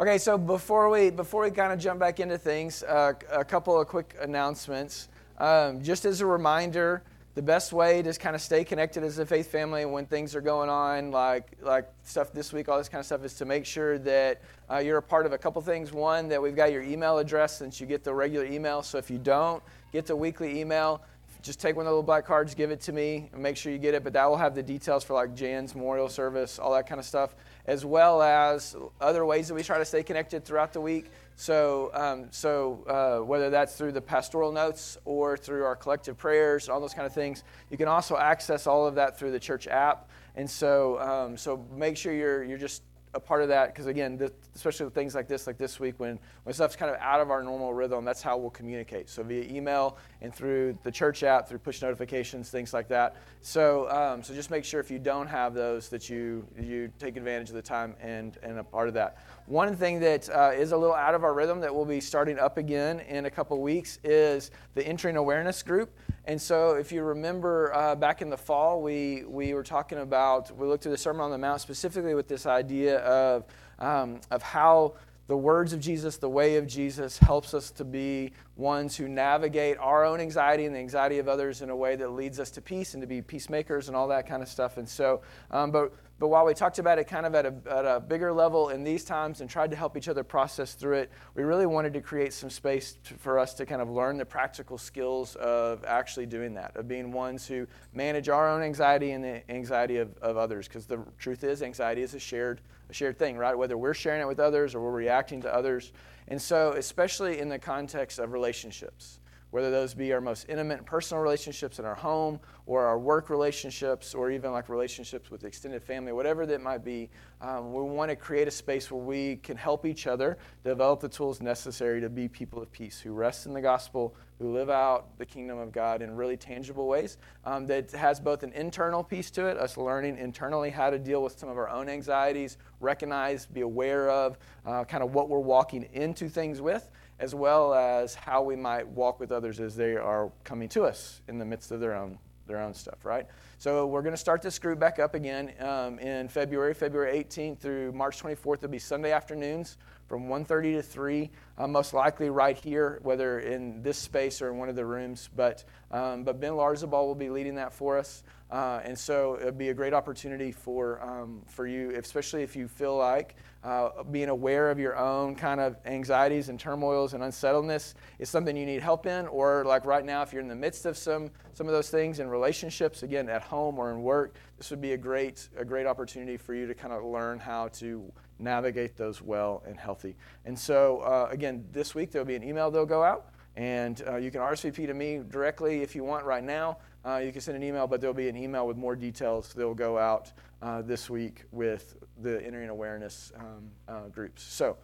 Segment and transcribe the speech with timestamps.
[0.00, 3.78] Okay, so before we before we kind of jump back into things, uh, a couple
[3.78, 5.08] of quick announcements.
[5.36, 7.02] Um, just as a reminder,
[7.34, 10.40] the best way to kind of stay connected as a faith family when things are
[10.40, 13.66] going on, like like stuff this week, all this kind of stuff, is to make
[13.66, 14.40] sure that
[14.70, 15.92] uh, you're a part of a couple things.
[15.92, 18.82] One, that we've got your email address since you get the regular email.
[18.82, 19.62] So if you don't
[19.92, 21.02] get the weekly email,
[21.42, 23.70] just take one of the little black cards, give it to me, and make sure
[23.70, 24.02] you get it.
[24.02, 27.04] But that will have the details for like Jan's memorial service, all that kind of
[27.04, 27.34] stuff
[27.66, 31.10] as well as other ways that we try to stay connected throughout the week.
[31.36, 36.68] So, um, so uh, whether that's through the pastoral notes or through our collective prayers,
[36.68, 39.66] all those kind of things, you can also access all of that through the church
[39.66, 40.10] app.
[40.36, 42.82] And so, um, so make sure you're you're just
[43.14, 45.94] a part of that because again this, especially with things like this like this week
[45.98, 49.08] when, when stuff's kind of out of our normal rhythm that's how we'll communicate.
[49.08, 53.16] So via email and through the church app through push notifications things like that.
[53.40, 57.16] So um, so just make sure if you don't have those that you you take
[57.16, 59.18] advantage of the time and and a part of that.
[59.46, 62.38] One thing that uh, is a little out of our rhythm that we'll be starting
[62.38, 65.90] up again in a couple weeks is the entering awareness group
[66.30, 70.56] and so, if you remember uh, back in the fall, we, we were talking about,
[70.56, 73.44] we looked at the Sermon on the Mount specifically with this idea of,
[73.80, 74.94] um, of how
[75.26, 79.76] the words of Jesus, the way of Jesus, helps us to be ones who navigate
[79.78, 82.62] our own anxiety and the anxiety of others in a way that leads us to
[82.62, 84.76] peace and to be peacemakers and all that kind of stuff.
[84.76, 87.86] And so, um, but but while we talked about it kind of at a, at
[87.86, 91.10] a bigger level in these times and tried to help each other process through it,
[91.34, 94.26] we really wanted to create some space to, for us to kind of learn the
[94.26, 99.24] practical skills of actually doing that, of being ones who manage our own anxiety and
[99.24, 100.68] the anxiety of, of others.
[100.68, 102.60] Because the truth is, anxiety is a shared,
[102.90, 103.56] a shared thing, right?
[103.56, 105.90] Whether we're sharing it with others or we're reacting to others.
[106.28, 109.20] And so, especially in the context of relationships
[109.50, 114.14] whether those be our most intimate personal relationships in our home or our work relationships
[114.14, 118.16] or even like relationships with extended family, whatever that might be, um, we want to
[118.16, 122.28] create a space where we can help each other develop the tools necessary to be
[122.28, 126.00] people of peace who rest in the gospel, who live out the kingdom of God
[126.00, 127.18] in really tangible ways.
[127.44, 131.22] Um, that has both an internal piece to it, us learning internally how to deal
[131.22, 135.38] with some of our own anxieties, recognize, be aware of, uh, kind of what we're
[135.38, 139.94] walking into things with as well as how we might walk with others as they
[139.94, 143.26] are coming to us in the midst of their own their own stuff, right?
[143.58, 147.58] So we're going to start this group back up again um, in February, February 18th
[147.58, 148.54] through March 24th.
[148.56, 149.76] It'll be Sunday afternoons
[150.10, 154.58] from 1.30 to 3, uh, most likely right here, whether in this space or in
[154.58, 155.30] one of the rooms.
[155.36, 155.62] But,
[155.92, 158.24] um, but Ben Larzabal will be leading that for us.
[158.50, 162.66] Uh, and so it'll be a great opportunity for, um, for you, especially if you
[162.66, 167.94] feel like uh, being aware of your own kind of anxieties and turmoils and unsettledness
[168.18, 170.86] is something you need help in, or like right now, if you're in the midst
[170.86, 174.70] of some, some of those things in relationships, again, at home or in work, this
[174.70, 178.12] would be a great, a great opportunity for you to kind of learn how to
[178.40, 180.16] navigate those well and healthy.
[180.44, 184.16] And so, uh, again, this week there'll be an email that'll go out, and uh,
[184.16, 186.78] you can RSVP to me directly if you want right now.
[187.04, 189.66] Uh, you can send an email, but there'll be an email with more details that
[189.66, 194.42] will go out uh, this week with the entering awareness um, uh, groups.
[194.42, 194.76] So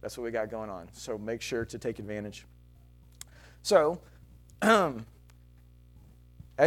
[0.00, 0.88] that's what we got going on.
[0.92, 2.46] So make sure to take advantage.
[3.62, 4.00] So,
[4.62, 4.94] as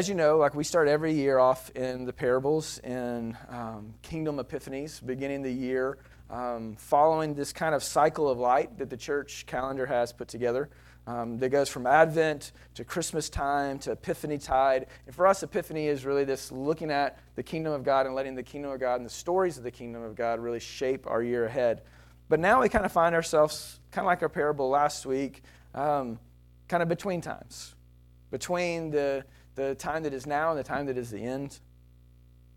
[0.10, 5.06] you know, like we start every year off in the parables in um, Kingdom Epiphanies,
[5.06, 5.98] beginning the year,
[6.34, 10.70] um, following this kind of cycle of light that the church calendar has put together
[11.06, 14.88] um, that goes from Advent to Christmas time to Epiphany tide.
[15.06, 18.34] And for us, Epiphany is really this looking at the kingdom of God and letting
[18.34, 21.22] the kingdom of God and the stories of the kingdom of God really shape our
[21.22, 21.84] year ahead.
[22.30, 25.44] But now we kind of find ourselves, kind of like our parable last week,
[25.76, 26.18] um,
[26.68, 27.76] kind of between times,
[28.32, 29.24] between the,
[29.54, 31.60] the time that is now and the time that is the end.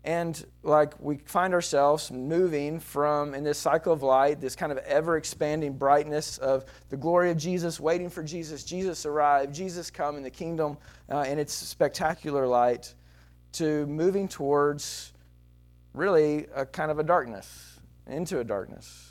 [0.07, 4.77] And like we find ourselves moving from in this cycle of light, this kind of
[4.77, 10.15] ever expanding brightness of the glory of Jesus, waiting for Jesus, Jesus arrive, Jesus come
[10.15, 10.77] in the kingdom
[11.11, 12.93] uh, in its spectacular light,
[13.51, 15.11] to moving towards
[15.93, 19.09] really a kind of a darkness, into a darkness,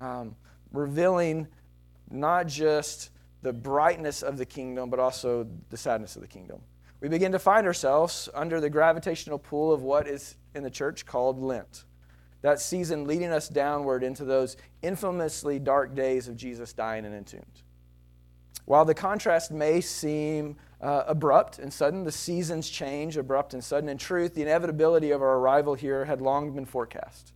[0.00, 0.34] um,
[0.72, 1.46] revealing
[2.10, 3.10] not just
[3.42, 6.62] the brightness of the kingdom, but also the sadness of the kingdom
[7.02, 11.04] we begin to find ourselves under the gravitational pull of what is in the church
[11.04, 11.84] called Lent.
[12.42, 17.62] That season leading us downward into those infamously dark days of Jesus dying and entombed.
[18.66, 23.88] While the contrast may seem uh, abrupt and sudden, the seasons change abrupt and sudden.
[23.88, 27.32] In truth, the inevitability of our arrival here had long been forecast.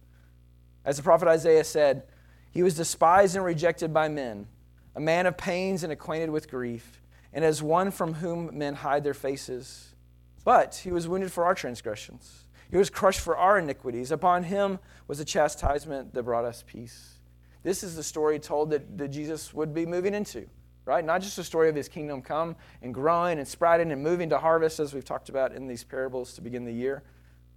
[0.85, 2.05] As the prophet Isaiah said,
[2.53, 4.47] He was despised and rejected by men,
[4.95, 7.01] a man of pains and acquainted with grief
[7.37, 9.95] and as one from whom men hide their faces.
[10.43, 14.11] But he was wounded for our transgressions, he was crushed for our iniquities.
[14.11, 17.21] Upon him was the chastisement that brought us peace.
[17.63, 20.49] this is the story told that, that Jesus would be moving into,
[20.85, 21.05] right?
[21.05, 24.39] Not just a story of his kingdom come and growing and sprouting and moving to
[24.39, 27.03] harvest, as we've talked about in these parables to begin the year,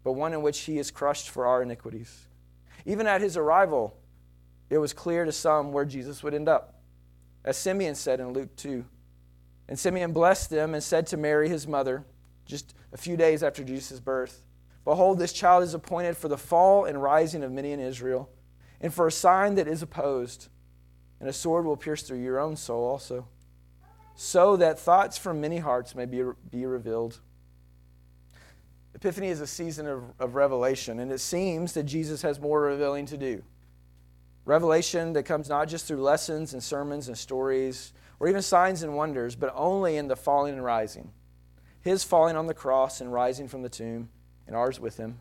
[0.04, 2.28] but one in which he is crushed for our iniquities.
[2.86, 3.96] Even at his arrival,
[4.70, 6.82] it was clear to some where Jesus would end up.
[7.46, 8.84] As Simeon said in Luke 2,
[9.70, 12.04] and Simeon blessed them and said to Mary, his mother,
[12.46, 14.44] just a few days after Jesus' birth,
[14.84, 18.30] Behold, this child is appointed for the fall and rising of many in Israel
[18.82, 20.48] and for a sign that is opposed,
[21.20, 23.28] and a sword will pierce through your own soul also,
[24.16, 27.20] so that thoughts from many hearts may be, be revealed.
[28.96, 33.06] Epiphany is a season of, of revelation, and it seems that Jesus has more revealing
[33.06, 33.44] to do.
[34.46, 38.96] Revelation that comes not just through lessons and sermons and stories, or even signs and
[38.96, 41.12] wonders, but only in the falling and rising.
[41.82, 44.10] His falling on the cross and rising from the tomb,
[44.46, 45.20] and ours with him.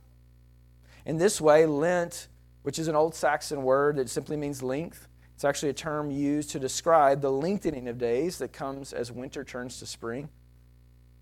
[1.04, 2.28] In this way, Lent
[2.68, 5.08] which is an old Saxon word that simply means length.
[5.34, 9.42] It's actually a term used to describe the lengthening of days that comes as winter
[9.42, 10.28] turns to spring.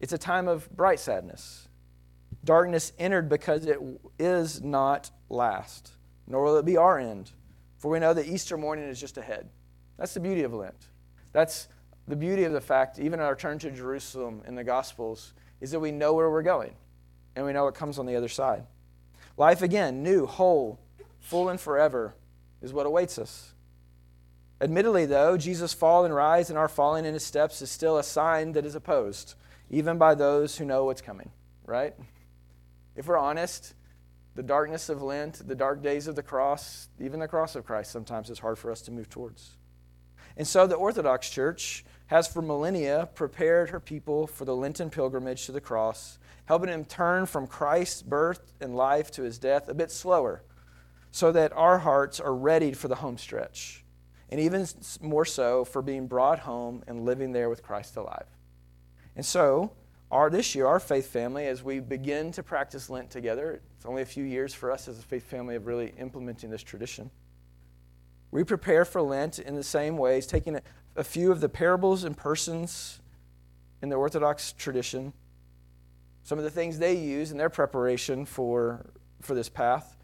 [0.01, 1.69] It's a time of bright sadness.
[2.45, 3.79] Darkness entered because it
[4.19, 5.93] is not last,
[6.27, 7.31] nor will it be our end.
[7.79, 9.49] For we know that Easter morning is just ahead.
[9.99, 10.89] That's the beauty of Lent.
[11.37, 11.69] That's
[12.09, 15.81] the beauty of the fact, even our turn to Jerusalem in the Gospels, is that
[15.81, 16.73] we know where we're going
[17.35, 18.65] and we know what comes on the other side.
[19.37, 20.81] Life again, new, whole,
[21.21, 22.15] full and forever,
[22.63, 23.53] is what awaits us.
[24.63, 28.03] Admittedly, though, Jesus' fall and rise and our falling in his steps is still a
[28.03, 29.35] sign that is opposed,
[29.69, 31.31] even by those who know what's coming,
[31.67, 31.95] right?
[32.97, 33.75] If we're honest,
[34.37, 37.93] the darkness of Lent, the dark days of the cross, even the cross of Christ,
[37.93, 39.59] sometimes is hard for us to move towards.
[40.37, 45.47] And so the Orthodox Church has for millennia prepared her people for the Lenten pilgrimage
[45.47, 49.75] to the cross, helping them turn from Christ's birth and life to his death a
[49.75, 50.43] bit slower
[51.17, 53.83] so that our hearts are ready for the home stretch,
[54.29, 54.67] and even
[55.01, 58.27] more so for being brought home and living there with Christ alive.
[59.17, 59.73] And so,
[60.11, 64.03] our, this year, our faith family, as we begin to practice Lent together, it's only
[64.03, 67.11] a few years for us as a faith family of really implementing this tradition.
[68.37, 70.61] We prepare for Lent in the same ways, taking
[70.95, 73.01] a, few of the parables and persons
[73.81, 75.15] in the Orthodox tradition,
[76.23, 78.91] some of the things they use in their preparation for,
[79.23, 79.97] for this path,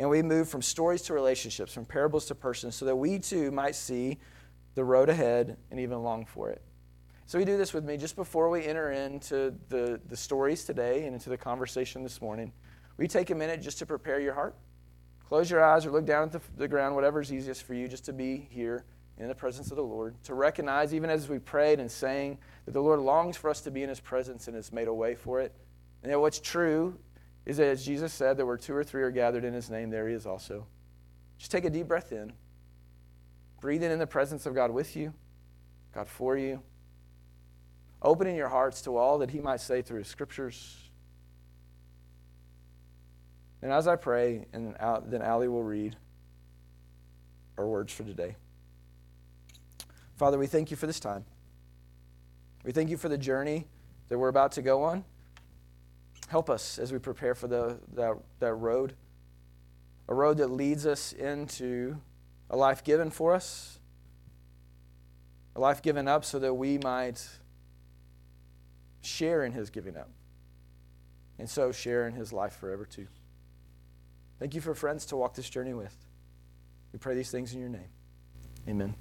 [0.00, 3.52] and we move from stories to relationships, from parables to persons, so that we too
[3.52, 4.18] might see
[4.74, 6.62] the road ahead and even long for it.
[7.26, 11.04] So, we do this with me just before we enter into the, the stories today
[11.04, 12.52] and into the conversation this morning.
[12.96, 14.56] We take a minute just to prepare your heart.
[15.28, 18.04] Close your eyes or look down at the, the ground, whatever's easiest for you, just
[18.04, 18.84] to be here
[19.18, 20.14] in the presence of the Lord.
[20.24, 23.70] To recognize, even as we prayed and sang, that the Lord longs for us to
[23.70, 25.52] be in His presence and has made a way for it.
[26.02, 26.96] And that what's true
[27.46, 29.88] is that as Jesus said, that where two or three are gathered in his name,
[29.88, 30.66] there he is also.
[31.38, 32.32] Just take a deep breath in.
[33.60, 35.14] Breathing in the presence of God with you,
[35.94, 36.60] God for you.
[38.02, 40.85] Opening your hearts to all that he might say through his scriptures.
[43.62, 44.76] And as I pray, and
[45.06, 45.96] then Ali will read
[47.58, 48.36] our words for today.
[50.16, 51.24] Father, we thank you for this time.
[52.64, 53.66] We thank you for the journey
[54.08, 55.04] that we're about to go on.
[56.28, 58.94] Help us as we prepare for the, that, that road,
[60.08, 61.96] a road that leads us into
[62.50, 63.78] a life given for us,
[65.54, 67.26] a life given up so that we might
[69.02, 70.10] share in his giving up,
[71.38, 73.06] and so share in his life forever too.
[74.38, 75.96] Thank you for friends to walk this journey with.
[76.92, 77.88] We pray these things in your name.
[78.68, 78.94] Amen.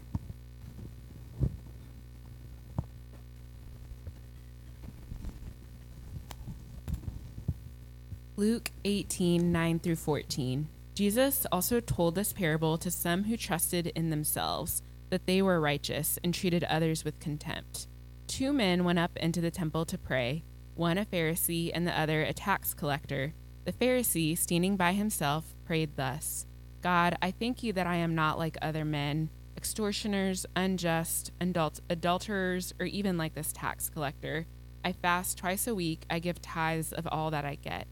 [8.37, 10.67] Luke 18 9 through 14.
[10.93, 16.19] Jesus also told this parable to some who trusted in themselves that they were righteous
[16.23, 17.87] and treated others with contempt.
[18.27, 20.43] Two men went up into the temple to pray,
[20.75, 23.33] one a Pharisee and the other a tax collector.
[23.65, 26.45] The Pharisee, standing by himself, prayed thus
[26.81, 32.75] God, I thank you that I am not like other men, extortioners, unjust, adult- adulterers,
[32.79, 34.45] or even like this tax collector.
[34.83, 37.87] I fast twice a week, I give tithes of all that I get.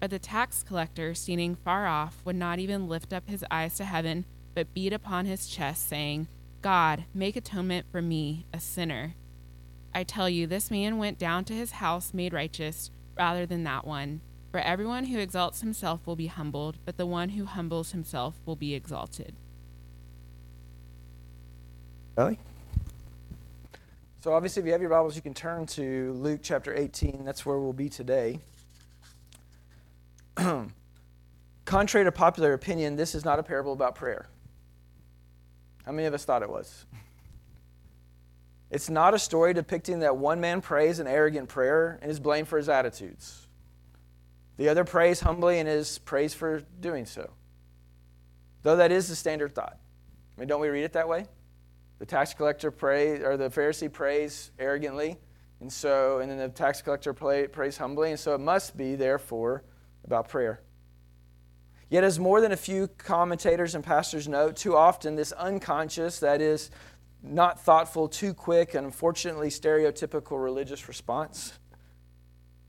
[0.00, 3.84] But the tax collector, standing far off, would not even lift up his eyes to
[3.84, 4.24] heaven,
[4.54, 6.28] but beat upon his chest, saying,
[6.62, 9.16] God, make atonement for me, a sinner.
[9.94, 13.86] I tell you, this man went down to his house made righteous rather than that
[13.86, 14.22] one.
[14.50, 18.56] For everyone who exalts himself will be humbled, but the one who humbles himself will
[18.56, 19.36] be exalted.
[22.16, 22.38] Ellie?
[24.20, 27.24] So, obviously, if you have your Bibles, you can turn to Luke chapter 18.
[27.24, 28.40] That's where we'll be today.
[31.64, 34.26] Contrary to popular opinion, this is not a parable about prayer.
[35.86, 36.86] How many of us thought it was?
[38.70, 42.48] It's not a story depicting that one man prays an arrogant prayer and is blamed
[42.48, 43.46] for his attitudes.
[44.60, 47.30] The other prays humbly and is praised for doing so.
[48.62, 49.78] Though that is the standard thought.
[50.36, 51.24] I mean, don't we read it that way?
[51.98, 55.16] The tax collector prays, or the Pharisee prays arrogantly,
[55.60, 58.96] and so, and then the tax collector pray, prays humbly, and so it must be,
[58.96, 59.64] therefore,
[60.04, 60.60] about prayer.
[61.88, 66.42] Yet, as more than a few commentators and pastors note, too often this unconscious, that
[66.42, 66.70] is,
[67.22, 71.58] not thoughtful, too quick, and unfortunately stereotypical religious response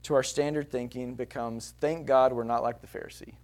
[0.04, 3.34] to our standard thinking becomes thank God we're not like the Pharisee.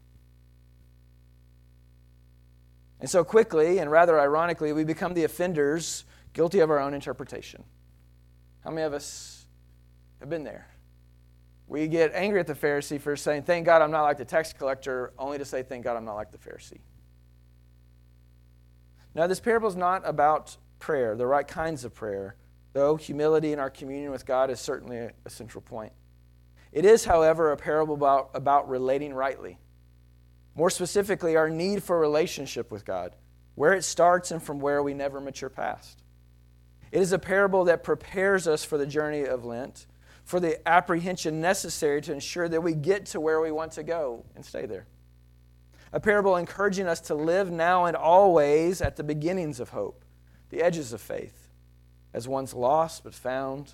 [3.01, 7.63] And so quickly and rather ironically, we become the offenders guilty of our own interpretation.
[8.65, 9.47] How many of us
[10.21, 10.69] have been there?
[11.69, 14.53] We get angry at the Pharisee for saying, Thank God I'm not like the tax
[14.53, 16.81] collector, only to say, Thank God I'm not like the Pharisee.
[19.15, 22.37] Now, this parable is not about prayer, the right kinds of prayer,
[22.73, 25.93] though humility in our communion with God is certainly a central point.
[26.73, 29.59] It is, however, a parable about, about relating rightly.
[30.55, 33.17] More specifically, our need for relationship with God,
[33.55, 36.03] where it starts and from where we never mature past.
[36.91, 39.87] It is a parable that prepares us for the journey of Lent,
[40.25, 44.25] for the apprehension necessary to ensure that we get to where we want to go
[44.37, 44.87] and stay there.
[45.93, 50.05] A parable encouraging us to live now and always at the beginnings of hope,
[50.51, 51.49] the edges of faith,
[52.13, 53.73] as once lost but found,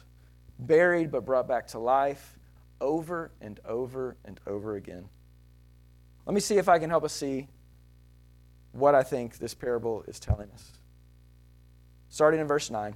[0.58, 2.38] buried but brought back to life,
[2.80, 5.08] over and over and over again.
[6.26, 7.48] Let me see if I can help us see
[8.72, 10.72] what I think this parable is telling us.
[12.08, 12.94] Starting in verse 9.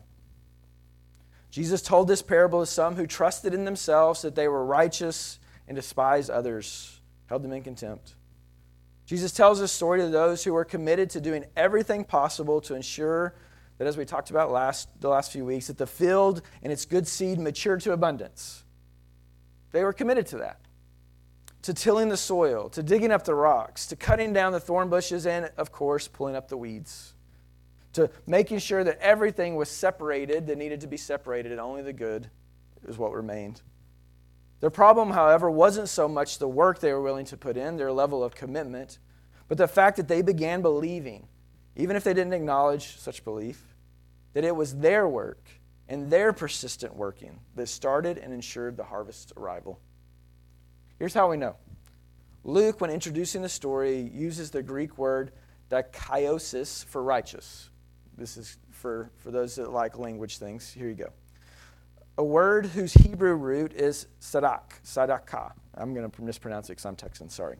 [1.50, 5.76] Jesus told this parable to some who trusted in themselves that they were righteous and
[5.76, 8.14] despised others, held them in contempt.
[9.06, 13.34] Jesus tells this story to those who are committed to doing everything possible to ensure
[13.78, 16.84] that, as we talked about last, the last few weeks, that the field and its
[16.84, 18.64] good seed mature to abundance.
[19.72, 20.60] They were committed to that.
[21.62, 25.26] To tilling the soil, to digging up the rocks, to cutting down the thorn bushes,
[25.26, 27.14] and, of course, pulling up the weeds.
[27.94, 31.92] To making sure that everything was separated that needed to be separated, and only the
[31.92, 32.30] good
[32.86, 33.62] is what remained.
[34.60, 37.92] Their problem, however, wasn't so much the work they were willing to put in, their
[37.92, 38.98] level of commitment,
[39.48, 41.28] but the fact that they began believing,
[41.76, 43.74] even if they didn't acknowledge such belief,
[44.32, 45.44] that it was their work
[45.88, 49.80] and their persistent working that started and ensured the harvest's arrival.
[50.98, 51.56] Here's how we know
[52.44, 55.32] Luke, when introducing the story, uses the Greek word
[55.70, 57.70] dikaiosis for righteous.
[58.16, 60.70] This is for, for those that like language things.
[60.70, 61.12] Here you go.
[62.16, 65.52] A word whose Hebrew root is sadak, sadaka.
[65.74, 67.58] I'm going to mispronounce it because I'm Texan, sorry.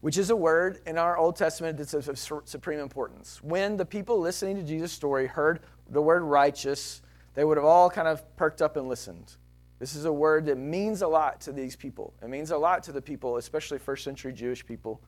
[0.00, 3.42] Which is a word in our Old Testament that's of supreme importance.
[3.42, 5.60] When the people listening to Jesus' story heard
[5.92, 7.02] the word righteous,
[7.34, 9.36] they would have all kind of perked up and listened.
[9.78, 12.14] This is a word that means a lot to these people.
[12.22, 15.00] It means a lot to the people, especially first century Jewish people,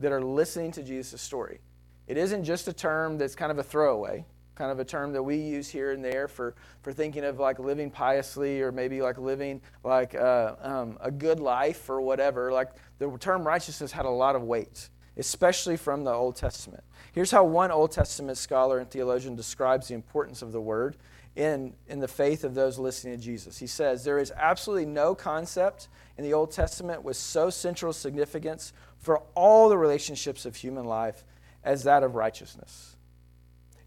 [0.00, 1.60] that are listening to Jesus' story.
[2.06, 5.22] It isn't just a term that's kind of a throwaway, kind of a term that
[5.22, 9.18] we use here and there for, for thinking of like living piously or maybe like
[9.18, 12.52] living like uh, um, a good life or whatever.
[12.52, 16.84] Like the term righteousness had a lot of weight, especially from the Old Testament.
[17.12, 20.96] Here's how one Old Testament scholar and theologian describes the importance of the word
[21.36, 23.58] in, in the faith of those listening to Jesus.
[23.58, 28.72] He says, There is absolutely no concept in the Old Testament with so central significance
[28.98, 31.24] for all the relationships of human life
[31.62, 32.96] as that of righteousness.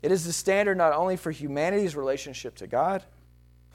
[0.01, 3.03] It is the standard not only for humanity's relationship to God,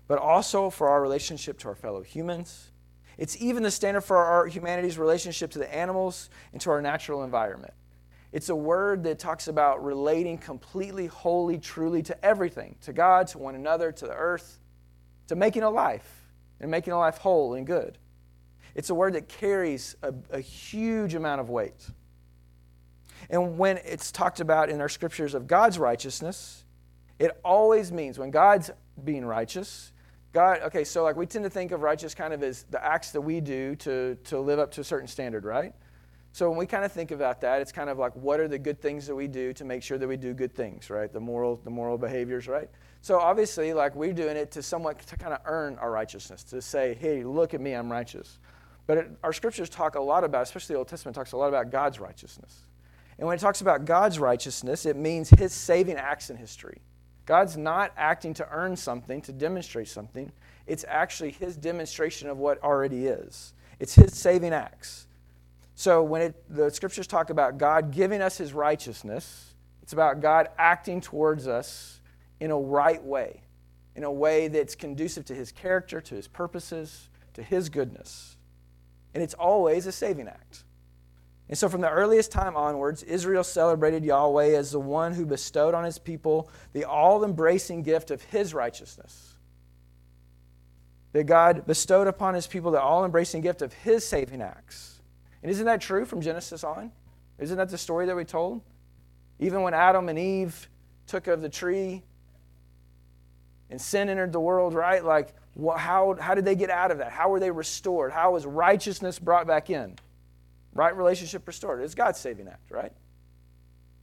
[0.07, 2.72] but also for our relationship to our fellow humans.
[3.23, 7.23] It's even the standard for our humanity's relationship to the animals and to our natural
[7.23, 7.73] environment.
[8.33, 13.39] It's a word that talks about relating completely, wholly, truly to everything to God, to
[13.39, 14.59] one another, to the earth,
[15.29, 17.97] to making a life and making a life whole and good.
[18.75, 21.91] It's a word that carries a, a huge amount of weight.
[23.31, 26.65] And when it's talked about in our scriptures of God's righteousness,
[27.21, 28.73] it always means when God's
[29.05, 29.92] being righteous,
[30.33, 33.11] God, okay, so like we tend to think of righteous kind of as the acts
[33.11, 35.75] that we do to, to live up to a certain standard, right?
[36.35, 38.59] So when we kind of think about that, it's kind of like what are the
[38.59, 41.13] good things that we do to make sure that we do good things, right?
[41.13, 42.71] The moral, the moral behaviors, right?
[43.03, 46.63] So obviously, like we're doing it to somewhat to kind of earn our righteousness, to
[46.63, 48.39] say, hey, look at me, I'm righteous.
[48.87, 51.49] But it, our scriptures talk a lot about, especially the Old Testament talks a lot
[51.49, 52.67] about God's righteousness.
[53.19, 56.81] And when it talks about God's righteousness, it means his saving acts in history.
[57.27, 60.33] God's not acting to earn something, to demonstrate something.
[60.67, 63.55] It's actually his demonstration of what already is.
[63.79, 65.07] It's his saving acts.
[65.75, 70.49] So when it, the scriptures talk about God giving us his righteousness, It's about God
[70.59, 72.01] acting towards us
[72.41, 73.43] in a right way,
[73.97, 78.37] in a way that's conducive to his character, to his purposes, to his goodness.
[79.13, 80.65] And it's always a saving act.
[81.53, 85.75] And so, from the earliest time onwards, Israel celebrated Yahweh as the one who bestowed
[85.75, 89.35] on his people the all embracing gift of his righteousness.
[91.13, 95.03] That God bestowed upon his people the all embracing gift of his saving acts.
[95.43, 96.91] And isn't that true from Genesis on?
[97.39, 98.63] Isn't that the story that we told?
[99.39, 100.71] Even when Adam and Eve
[101.07, 102.03] took of the tree
[103.69, 105.05] and sin entered the world, right?
[105.05, 105.35] Like,
[105.77, 107.13] how, how did they get out of that?
[107.13, 108.11] How were they restored?
[108.11, 109.99] How was righteousness brought back in?
[110.75, 111.83] Right relationship restored.
[111.83, 112.93] It's God's saving act, right?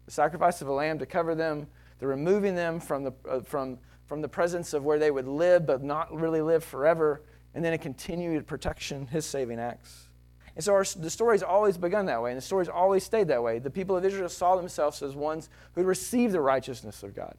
[0.05, 1.67] The sacrifice of a lamb to cover them,
[1.99, 5.65] the removing them from the, uh, from, from the presence of where they would live
[5.65, 7.23] but not really live forever,
[7.53, 10.09] and then a continued protection, his saving acts.
[10.55, 13.41] And so our, the story's always begun that way, and the story's always stayed that
[13.41, 13.59] way.
[13.59, 17.35] The people of Israel saw themselves as ones who received the righteousness of God,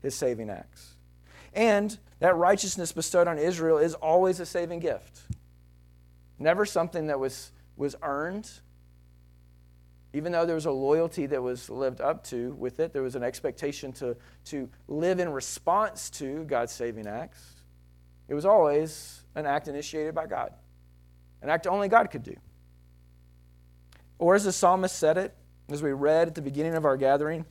[0.00, 0.94] his saving acts.
[1.54, 5.20] And that righteousness bestowed on Israel is always a saving gift.
[6.38, 8.50] Never something that was, was earned
[10.14, 13.16] even though there was a loyalty that was lived up to with it, there was
[13.16, 14.16] an expectation to,
[14.46, 17.40] to live in response to God's saving acts.
[18.28, 20.52] It was always an act initiated by God,
[21.40, 22.36] an act only God could do.
[24.18, 25.34] Or as the psalmist said it,
[25.70, 27.44] as we read at the beginning of our gathering,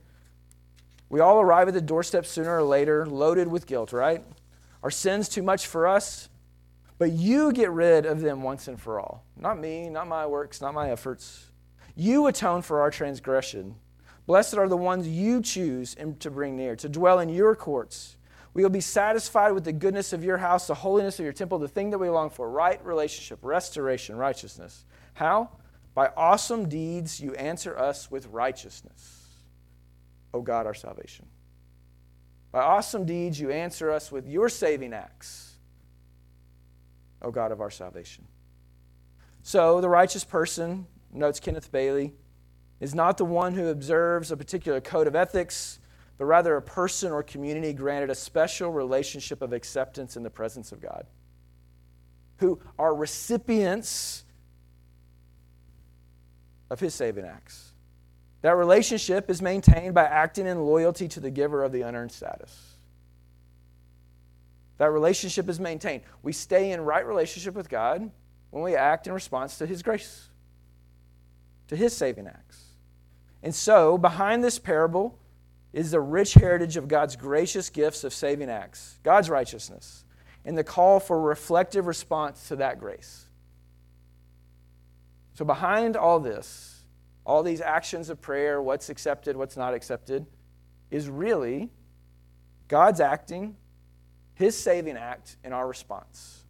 [1.08, 4.24] we all arrive at the doorstep sooner or later loaded with guilt, right?
[4.82, 6.28] Our sins too much for us?
[6.98, 9.24] But you get rid of them once and for all.
[9.36, 11.51] Not me, not my works, not my efforts.
[11.94, 13.76] You atone for our transgression.
[14.26, 18.16] Blessed are the ones you choose to bring near, to dwell in your courts.
[18.54, 21.58] We will be satisfied with the goodness of your house, the holiness of your temple,
[21.58, 24.84] the thing that we long for right relationship, restoration, righteousness.
[25.14, 25.50] How?
[25.94, 29.26] By awesome deeds you answer us with righteousness,
[30.32, 31.26] O God, our salvation.
[32.50, 35.54] By awesome deeds you answer us with your saving acts,
[37.22, 38.26] O God of our salvation.
[39.42, 42.14] So the righteous person notes Kenneth Bailey,
[42.80, 45.78] is not the one who observes a particular code of ethics,
[46.18, 50.72] but rather a person or community granted a special relationship of acceptance in the presence
[50.72, 51.06] of God,
[52.38, 54.24] who are recipients
[56.70, 57.72] of his saving acts.
[58.40, 62.72] That relationship is maintained by acting in loyalty to the giver of the unearned status.
[64.78, 66.02] That relationship is maintained.
[66.24, 68.10] We stay in right relationship with God
[68.50, 70.30] when we act in response to his grace
[71.72, 72.66] to his saving acts.
[73.42, 75.18] And so, behind this parable
[75.72, 80.04] is the rich heritage of God's gracious gifts of saving acts, God's righteousness,
[80.44, 83.26] and the call for reflective response to that grace.
[85.32, 86.84] So, behind all this,
[87.24, 90.26] all these actions of prayer, what's accepted, what's not accepted,
[90.90, 91.70] is really
[92.68, 93.56] God's acting,
[94.34, 96.44] His saving act, in our response,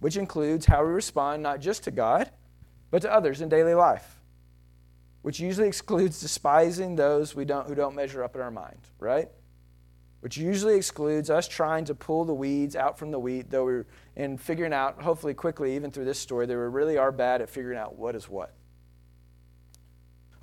[0.00, 2.30] which includes how we respond not just to God
[2.90, 4.20] but to others in daily life,
[5.22, 9.28] which usually excludes despising those we don't, who don't measure up in our mind, right?
[10.20, 13.86] Which usually excludes us trying to pull the weeds out from the wheat, though we're
[14.16, 17.50] in figuring out, hopefully quickly, even through this story, that we really are bad at
[17.50, 18.54] figuring out what is what.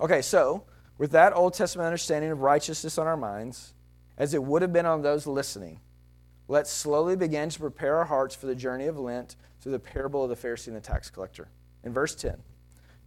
[0.00, 0.64] Okay, so
[0.96, 3.74] with that Old Testament understanding of righteousness on our minds,
[4.16, 5.80] as it would have been on those listening,
[6.46, 10.22] let's slowly begin to prepare our hearts for the journey of Lent through the parable
[10.22, 11.48] of the Pharisee and the tax collector.
[11.84, 12.42] In verse 10,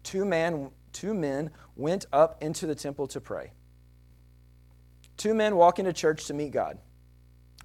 [0.03, 3.51] two, man, two men went up into the temple to pray.
[5.17, 6.77] Two men walk into church to meet God,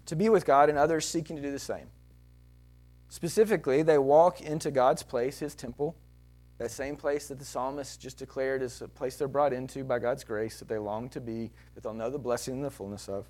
[0.06, 1.88] to be with God, and others seeking to do the same.
[3.08, 5.94] Specifically, they walk into God's place, his temple,
[6.56, 9.98] that same place that the psalmist just declared is a place they're brought into by
[9.98, 13.08] God's grace, that they long to be, that they'll know the blessing and the fullness
[13.08, 13.26] of.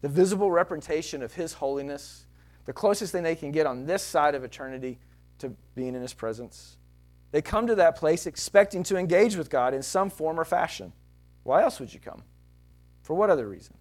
[0.00, 2.26] The visible representation of his holiness,
[2.64, 4.98] the closest thing they can get on this side of eternity
[5.38, 6.76] to being in His presence.
[7.30, 10.92] They come to that place expecting to engage with God in some form or fashion.
[11.42, 12.22] Why else would you come?
[13.02, 13.76] For what other reason?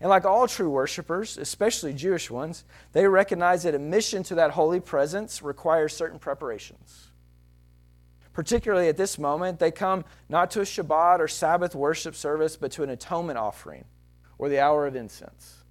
[0.00, 4.80] And like all true worshipers, especially Jewish ones, they recognize that admission to that holy
[4.80, 7.12] presence requires certain preparations.
[8.32, 12.72] Particularly at this moment, they come not to a Shabbat or Sabbath worship service, but
[12.72, 13.84] to an atonement offering
[14.38, 15.62] or the hour of incense.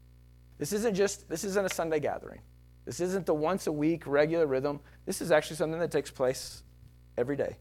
[0.60, 2.40] This isn't just this isn't a Sunday gathering.
[2.86, 4.80] This isn't the once a week regular rhythm.
[5.06, 6.64] This is actually something that takes place
[7.18, 7.58] every day.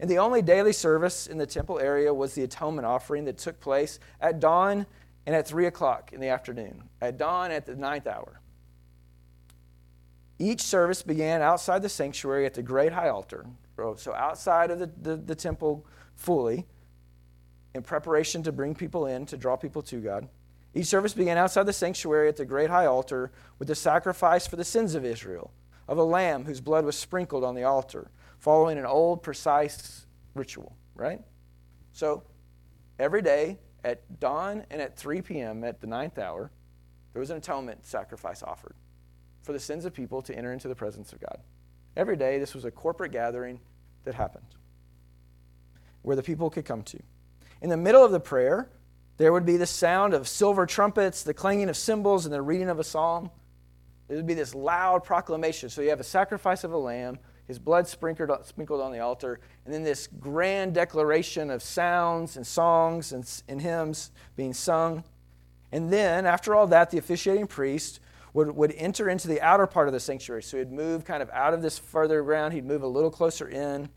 [0.00, 3.60] And the only daily service in the temple area was the atonement offering that took
[3.60, 4.86] place at dawn
[5.26, 8.40] and at 3 o'clock in the afternoon, at dawn at the ninth hour.
[10.38, 13.46] Each service began outside the sanctuary at the great high altar,
[13.96, 15.86] so outside of the, the, the temple
[16.16, 16.66] fully,
[17.74, 20.28] in preparation to bring people in, to draw people to God.
[20.74, 24.56] Each service began outside the sanctuary at the great high altar with the sacrifice for
[24.56, 25.52] the sins of Israel,
[25.86, 30.76] of a lamb whose blood was sprinkled on the altar, following an old, precise ritual,
[30.94, 31.20] right?
[31.92, 32.22] So,
[32.98, 35.62] every day at dawn and at 3 p.m.
[35.64, 36.50] at the ninth hour,
[37.12, 38.74] there was an atonement sacrifice offered
[39.42, 41.38] for the sins of people to enter into the presence of God.
[41.96, 43.60] Every day, this was a corporate gathering
[44.04, 44.46] that happened
[46.02, 46.98] where the people could come to.
[47.60, 48.70] In the middle of the prayer,
[49.16, 52.68] there would be the sound of silver trumpets, the clanging of cymbals, and the reading
[52.68, 53.30] of a psalm.
[54.08, 55.68] It would be this loud proclamation.
[55.68, 59.40] So you have a sacrifice of a lamb, his blood sprinkled, sprinkled on the altar,
[59.64, 65.04] and then this grand declaration of sounds and songs and, and hymns being sung.
[65.70, 68.00] And then, after all that, the officiating priest
[68.34, 70.42] would, would enter into the outer part of the sanctuary.
[70.42, 73.48] So he'd move kind of out of this further ground, he'd move a little closer
[73.48, 73.88] in,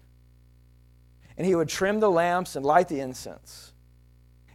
[1.37, 3.73] and he would trim the lamps and light the incense.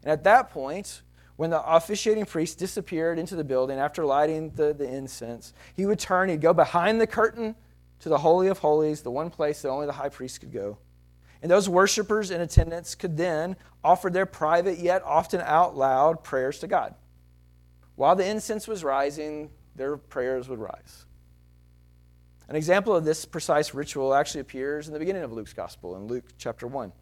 [0.03, 1.03] And at that point,
[1.37, 5.99] when the officiating priest disappeared into the building after lighting the, the incense, he would
[5.99, 7.55] turn, he'd go behind the curtain
[8.01, 10.79] to the Holy of Holies, the one place that only the high priest could go.
[11.43, 16.59] And those worshipers in attendance could then offer their private, yet often out loud, prayers
[16.59, 16.95] to God.
[17.97, 21.07] While the incense was rising, their prayers would rise.
[22.49, 26.07] An example of this precise ritual actually appears in the beginning of Luke's gospel, in
[26.07, 26.93] Luke chapter 1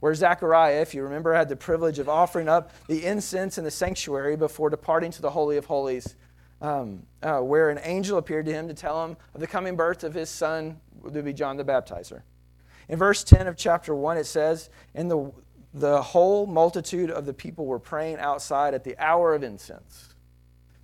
[0.00, 3.70] where Zechariah, if you remember, had the privilege of offering up the incense in the
[3.70, 6.16] sanctuary before departing to the Holy of Holies,
[6.62, 10.02] um, uh, where an angel appeared to him to tell him of the coming birth
[10.02, 10.80] of his son,
[11.12, 12.22] to be John the Baptizer.
[12.88, 15.32] In verse 10 of chapter 1, it says, And the,
[15.72, 20.08] the whole multitude of the people were praying outside at the hour of incense.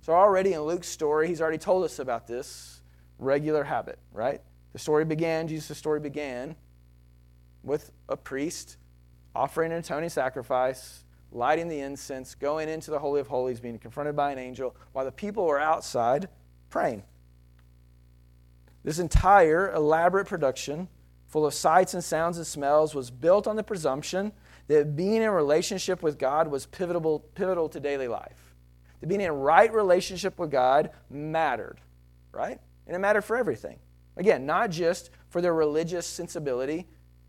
[0.01, 2.81] So, already in Luke's story, he's already told us about this
[3.19, 4.41] regular habit, right?
[4.71, 6.55] The story began, Jesus' story began
[7.61, 8.77] with a priest
[9.37, 14.15] offering an atoning sacrifice, lighting the incense, going into the Holy of Holies, being confronted
[14.15, 16.27] by an angel, while the people were outside
[16.69, 17.03] praying.
[18.83, 20.87] This entire elaborate production,
[21.27, 24.31] full of sights and sounds and smells, was built on the presumption
[24.67, 28.55] that being in relationship with God was pivotal, pivotal to daily life.
[28.99, 31.79] That being in right relationship with God mattered,
[32.31, 32.59] right?
[32.87, 33.77] And it mattered for everything.
[34.15, 36.87] Again, not just for their religious sensibility,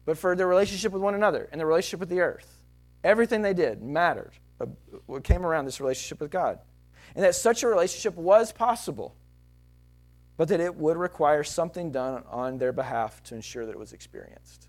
[0.09, 2.63] but for their relationship with one another and their relationship with the earth.
[3.05, 4.33] Everything they did mattered.
[5.05, 6.61] What came around this relationship with God.
[7.15, 9.15] And that such a relationship was possible,
[10.39, 13.93] but that it would require something done on their behalf to ensure that it was
[13.93, 14.69] experienced.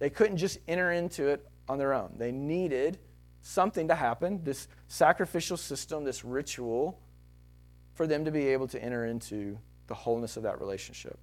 [0.00, 2.14] They couldn't just enter into it on their own.
[2.18, 2.98] They needed
[3.40, 6.98] something to happen, this sacrificial system, this ritual,
[7.94, 11.20] for them to be able to enter into the wholeness of that relationship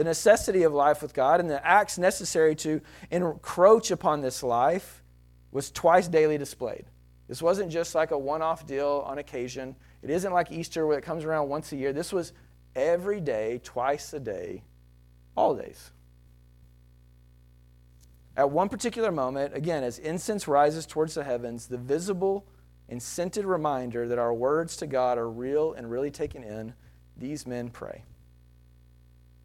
[0.00, 5.02] the necessity of life with God and the acts necessary to encroach upon this life
[5.52, 6.86] was twice daily displayed.
[7.28, 9.76] This wasn't just like a one off deal on occasion.
[10.00, 11.92] It isn't like Easter where it comes around once a year.
[11.92, 12.32] This was
[12.74, 14.62] every day, twice a day,
[15.36, 15.90] all days.
[18.38, 22.46] At one particular moment, again, as incense rises towards the heavens, the visible
[22.88, 26.72] and scented reminder that our words to God are real and really taken in,
[27.18, 28.04] these men pray.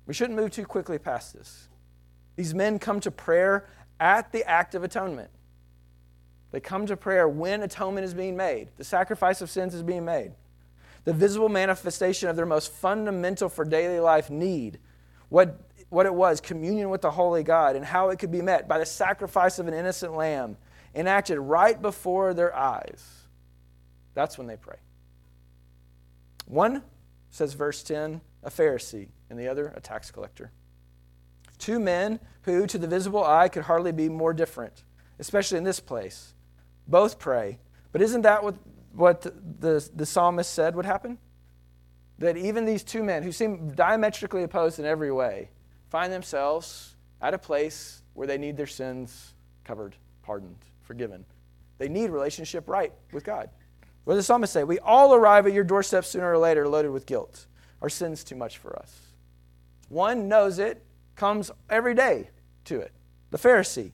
[0.06, 1.68] We shouldn't move too quickly past this.
[2.36, 3.68] These men come to prayer
[4.00, 5.30] at the act of atonement.
[6.52, 10.06] They come to prayer when atonement is being made, the sacrifice of sins is being
[10.06, 10.32] made.
[11.04, 14.80] The visible manifestation of their most fundamental for daily life need,
[15.30, 18.68] what, what it was, communion with the Holy God, and how it could be met
[18.68, 20.58] by the sacrifice of an innocent lamb,
[20.96, 23.06] enacted right before their eyes.
[24.14, 24.78] That's when they pray.
[26.48, 26.84] One,
[27.30, 30.52] says verse 10, a Pharisee and the other a tax collector.
[31.58, 34.84] Two men who, to the visible eye, could hardly be more different,
[35.20, 36.34] especially in this place.
[36.88, 37.60] Both pray.
[37.92, 38.56] But isn't that what,
[38.94, 41.18] what the, the, the psalmist said would happen?
[42.20, 45.50] That even these two men, who seem diametrically opposed in every way,
[45.90, 49.34] find themselves at a place where they need their sins
[49.64, 51.26] covered, pardoned, forgiven.
[51.78, 53.50] They need relationship right with God.
[54.04, 54.64] What does the psalmist say?
[54.64, 57.48] We all arrive at your doorstep sooner or later loaded with guilt.
[57.82, 59.05] Our sin's too much for us.
[59.90, 60.84] One knows it,
[61.16, 62.30] comes every day
[62.66, 62.92] to it.
[63.32, 63.92] The Pharisee,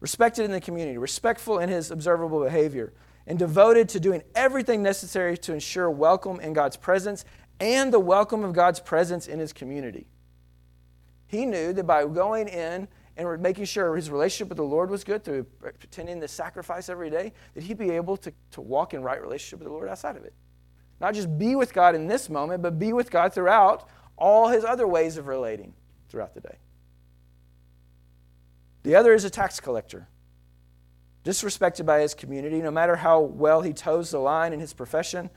[0.00, 2.92] respected in the community, respectful in his observable behavior,
[3.26, 7.24] and devoted to doing everything necessary to ensure welcome in God's presence
[7.60, 10.06] and the welcome of God's presence in his community.
[11.28, 15.04] He knew that by going in and making sure his relationship with the Lord was
[15.04, 19.02] good through attending the sacrifice every day, that he'd be able to, to walk in
[19.02, 20.34] right relationship with the Lord outside of it.
[21.00, 23.88] Not just be with God in this moment, but be with God throughout
[24.22, 25.74] all his other ways of relating
[26.08, 26.58] throughout the day.
[28.84, 30.06] The other is a tax collector.
[31.24, 35.30] disrespected by his community, no matter how well he toes the line in his profession.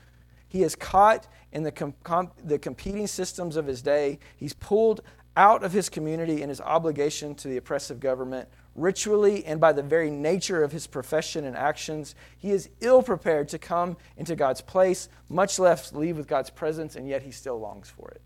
[0.48, 4.18] He is caught in the, com- com- the competing systems of his day.
[4.36, 5.00] He's pulled
[5.36, 8.48] out of his community and his obligation to the oppressive government.
[8.74, 13.48] Ritually and by the very nature of his profession and actions, he is ill prepared
[13.48, 17.58] to come into God's place, much less leave with God's presence, and yet he still
[17.58, 18.22] longs for it.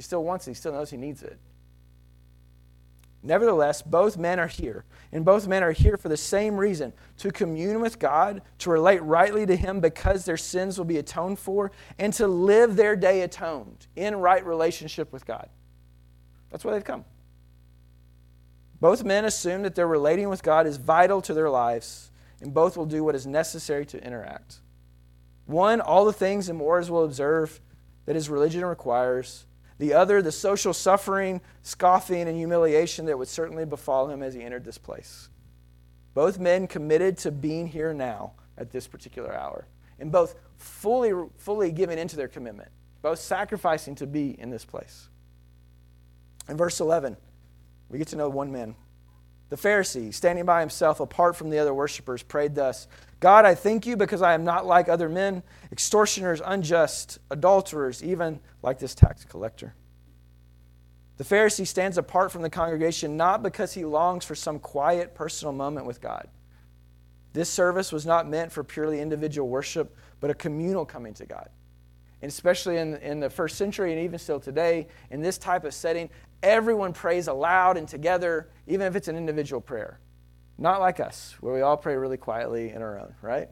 [0.00, 1.38] He still wants it, he still knows he needs it.
[3.22, 7.30] Nevertheless, both men are here, and both men are here for the same reason to
[7.30, 11.70] commune with God, to relate rightly to Him because their sins will be atoned for,
[11.98, 15.50] and to live their day atoned in right relationship with God.
[16.48, 17.04] That's why they've come.
[18.80, 22.10] Both men assume that their relating with God is vital to their lives,
[22.40, 24.60] and both will do what is necessary to interact.
[25.44, 27.60] One, all the things and mores will observe
[28.06, 29.44] that his religion requires
[29.80, 34.42] the other, the social suffering, scoffing, and humiliation that would certainly befall him as he
[34.42, 35.30] entered this place.
[36.12, 39.66] Both men committed to being here now at this particular hour,
[39.98, 45.08] and both fully, fully giving into their commitment, both sacrificing to be in this place.
[46.46, 47.16] In verse 11,
[47.88, 48.74] we get to know one man.
[49.50, 53.84] The Pharisee, standing by himself apart from the other worshippers, prayed thus God, I thank
[53.84, 59.24] you because I am not like other men, extortioners, unjust, adulterers, even like this tax
[59.24, 59.74] collector.
[61.18, 65.52] The Pharisee stands apart from the congregation not because he longs for some quiet personal
[65.52, 66.28] moment with God.
[67.34, 71.50] This service was not meant for purely individual worship, but a communal coming to God.
[72.22, 75.74] And especially in, in the first century and even still today, in this type of
[75.74, 76.08] setting,
[76.42, 80.00] everyone prays aloud and together, even if it's an individual prayer.
[80.58, 83.48] Not like us, where we all pray really quietly in our own, right?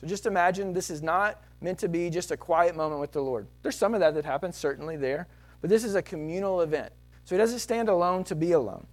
[0.00, 3.22] So just imagine this is not meant to be just a quiet moment with the
[3.22, 3.46] Lord.
[3.62, 5.28] There's some of that that happens, certainly there,
[5.60, 6.92] but this is a communal event.
[7.24, 8.86] So he doesn't stand alone to be alone,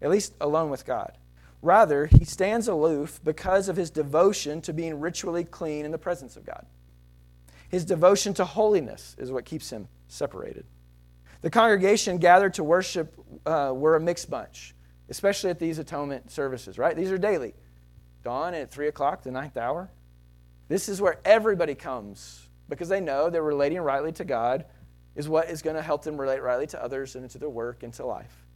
[0.00, 1.18] at least alone with God.
[1.60, 6.36] Rather, he stands aloof because of his devotion to being ritually clean in the presence
[6.36, 6.66] of God.
[7.68, 10.66] His devotion to holiness is what keeps him separated.
[11.44, 13.14] The congregation gathered to worship
[13.46, 14.74] uh, were a mixed bunch
[15.08, 16.96] especially at these atonement services, right?
[16.96, 17.54] These are daily.
[18.22, 19.90] Dawn at 3 o'clock, the ninth hour.
[20.68, 24.64] This is where everybody comes because they know they're relating rightly to God
[25.14, 27.82] is what is going to help them relate rightly to others and to their work
[27.82, 28.46] and to life.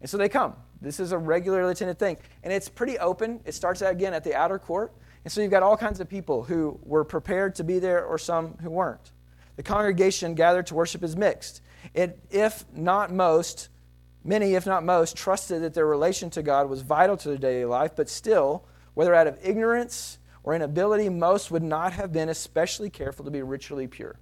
[0.00, 0.54] And so they come.
[0.80, 2.16] This is a regularly attended thing.
[2.42, 3.40] And it's pretty open.
[3.44, 4.92] It starts out again at the outer court.
[5.24, 8.16] And so you've got all kinds of people who were prepared to be there or
[8.16, 9.12] some who weren't.
[9.56, 11.60] The congregation gathered to worship is mixed.
[11.94, 13.68] It, if not most,
[14.28, 17.64] Many, if not most, trusted that their relation to God was vital to their daily
[17.64, 22.90] life, but still, whether out of ignorance or inability, most would not have been especially
[22.90, 24.18] careful to be ritually pure.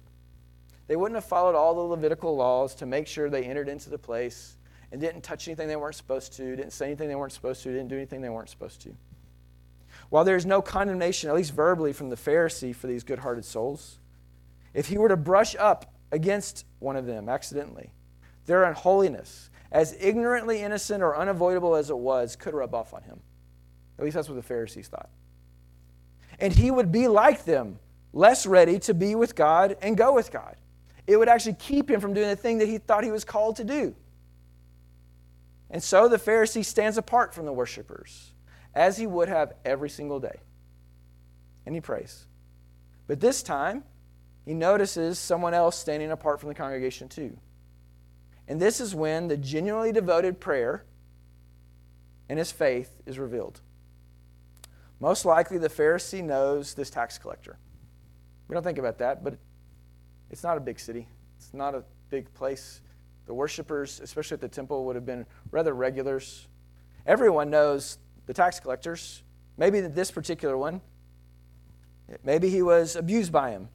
[0.87, 3.97] They wouldn't have followed all the Levitical laws to make sure they entered into the
[3.97, 4.55] place
[4.93, 7.69] and didn't touch anything they weren't supposed to, didn't say anything they weren't supposed to,
[7.73, 8.95] didn't do anything they weren't supposed to.
[10.09, 13.43] While there is no condemnation, at least verbally, from the Pharisee for these good hearted
[13.43, 13.99] souls,
[14.73, 17.91] if he were to brush up against one of them accidentally,
[18.45, 23.19] their unholiness, as ignorantly innocent or unavoidable as it was, could rub off on him.
[23.97, 25.09] At least that's what the Pharisees thought.
[26.39, 27.79] And he would be like them,
[28.13, 30.55] less ready to be with God and go with God.
[31.07, 33.55] It would actually keep him from doing the thing that he thought he was called
[33.57, 33.95] to do.
[35.69, 38.33] And so the Pharisee stands apart from the worshipers,
[38.73, 40.39] as he would have every single day.
[41.65, 42.25] And he prays.
[43.07, 43.83] But this time,
[44.47, 47.37] he notices someone else standing apart from the congregation too.
[48.47, 50.85] And this is when the genuinely devoted prayer
[52.29, 53.59] and his faith is revealed.
[55.01, 57.59] Most likely, the Pharisee knows this tax collector.
[58.47, 59.37] We don't think about that, but
[60.29, 62.79] it's not a big city, it's not a big place.
[63.25, 66.47] The worshippers, especially at the temple, would have been rather regulars.
[67.05, 69.23] Everyone knows the tax collectors.
[69.57, 70.79] Maybe this particular one.
[72.23, 73.67] Maybe he was abused by him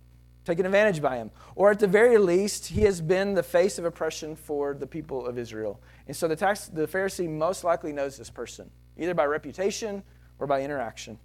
[0.44, 1.30] taken advantage by him.
[1.54, 5.26] Or at the very least, he has been the face of oppression for the people
[5.26, 5.80] of Israel.
[6.06, 10.02] And so the, tax, the Pharisee most likely knows this person, either by reputation
[10.38, 11.18] or by interaction.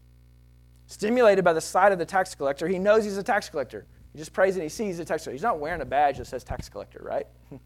[0.85, 3.85] Stimulated by the sight of the tax collector, he knows he's a tax collector.
[4.13, 5.35] He just prays and he sees the tax collector.
[5.35, 7.27] He's not wearing a badge that says tax collector, right?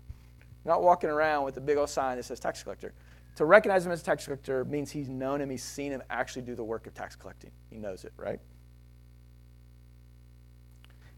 [0.65, 2.93] not walking around with a big old sign that says tax collector.
[3.35, 6.41] To recognize him as a tax collector means he's known him, he's seen him actually
[6.41, 7.51] do the work of tax collecting.
[7.69, 8.39] He knows it, right?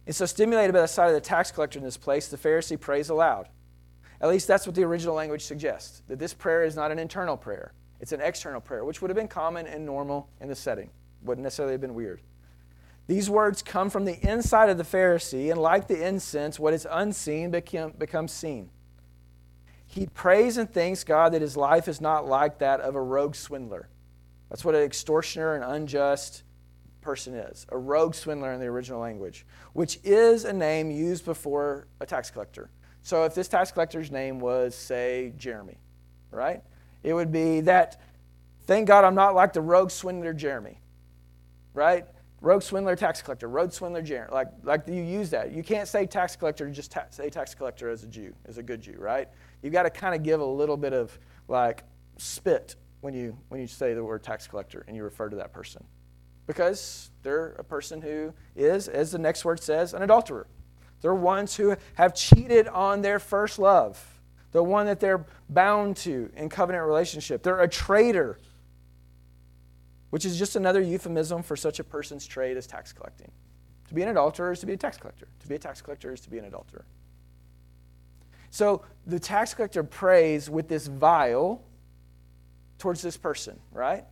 [0.06, 2.80] And so, stimulated by the sight of the tax collector in this place, the Pharisee
[2.80, 3.48] prays aloud.
[4.20, 7.38] At least that's what the original language suggests that this prayer is not an internal
[7.38, 10.90] prayer, it's an external prayer, which would have been common and normal in the setting.
[11.24, 12.22] Wouldn't necessarily have been weird.
[13.08, 16.88] These words come from the inside of the Pharisee, and like the incense, what is
[16.90, 18.70] unseen become, becomes seen.
[19.86, 23.36] He prays and thanks God that his life is not like that of a rogue
[23.36, 23.90] swindler,
[24.50, 26.44] That's what an extortioner and unjust
[27.04, 31.88] person is a rogue swindler in the original language, which is a name used before
[32.00, 32.72] a tax collector.
[33.04, 35.78] So if this tax collector's name was, say, Jeremy,
[36.32, 36.64] right?
[37.04, 38.02] It would be that,
[38.66, 40.80] thank God I'm not like the rogue swindler Jeremy,
[41.74, 42.06] right?
[42.40, 44.32] Rogue swindler tax collector, rogue swindler Jeremy.
[44.32, 45.52] Like, like you use that.
[45.52, 48.64] You can't say tax collector, just ta- say tax collector as a Jew, as a
[48.64, 49.28] good Jew, right?
[49.62, 51.18] You've got to kind of give a little bit of
[51.50, 51.84] like
[52.18, 55.52] spit when you, when you say the word tax collector and you refer to that
[55.52, 55.86] person
[56.46, 60.48] because they're a person who is, as the next word says, an adulterer.
[61.02, 66.32] They're ones who have cheated on their first love, the one that they're bound to
[66.36, 67.44] in covenant relationship.
[67.44, 68.40] They're a traitor,
[70.10, 73.32] which is just another euphemism for such a person's trade as tax collecting.
[73.90, 75.28] To be an adulterer is to be a tax collector.
[75.40, 76.86] To be a tax collector is to be an adulterer.
[78.50, 81.64] So the tax collector prays with this vial
[82.78, 84.06] towards this person, right?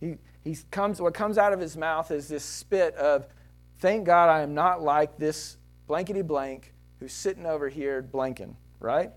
[0.00, 3.26] He, he comes, what comes out of his mouth is this spit of,
[3.78, 9.10] thank God I am not like this blankety blank who's sitting over here blanking, right?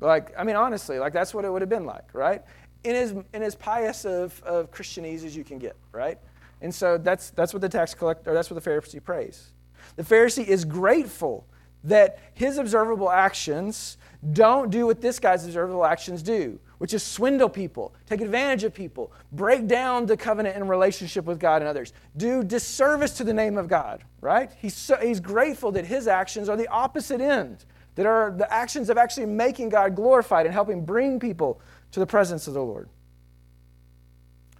[0.00, 2.42] Like, I mean, honestly, like that's what it would have been like, right?
[2.82, 6.18] In as, in as pious of, of Christianese as you can get, right?
[6.60, 9.52] And so that's, that's what the tax collector, that's what the Pharisee prays.
[9.96, 11.46] The Pharisee is grateful
[11.84, 13.98] that his observable actions
[14.32, 18.74] don't do what this guy's observable actions do which is swindle people, take advantage of
[18.74, 23.32] people, break down the covenant and relationship with God and others, do disservice to the
[23.32, 24.50] name of God, right?
[24.58, 28.90] He's, so, he's grateful that his actions are the opposite end, that are the actions
[28.90, 31.58] of actually making God glorified and helping bring people
[31.92, 32.90] to the presence of the Lord.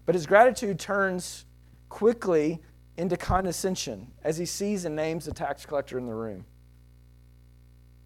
[0.06, 1.44] But his gratitude turns
[1.90, 2.62] quickly
[2.96, 6.46] into condescension as he sees and names the tax collector in the room.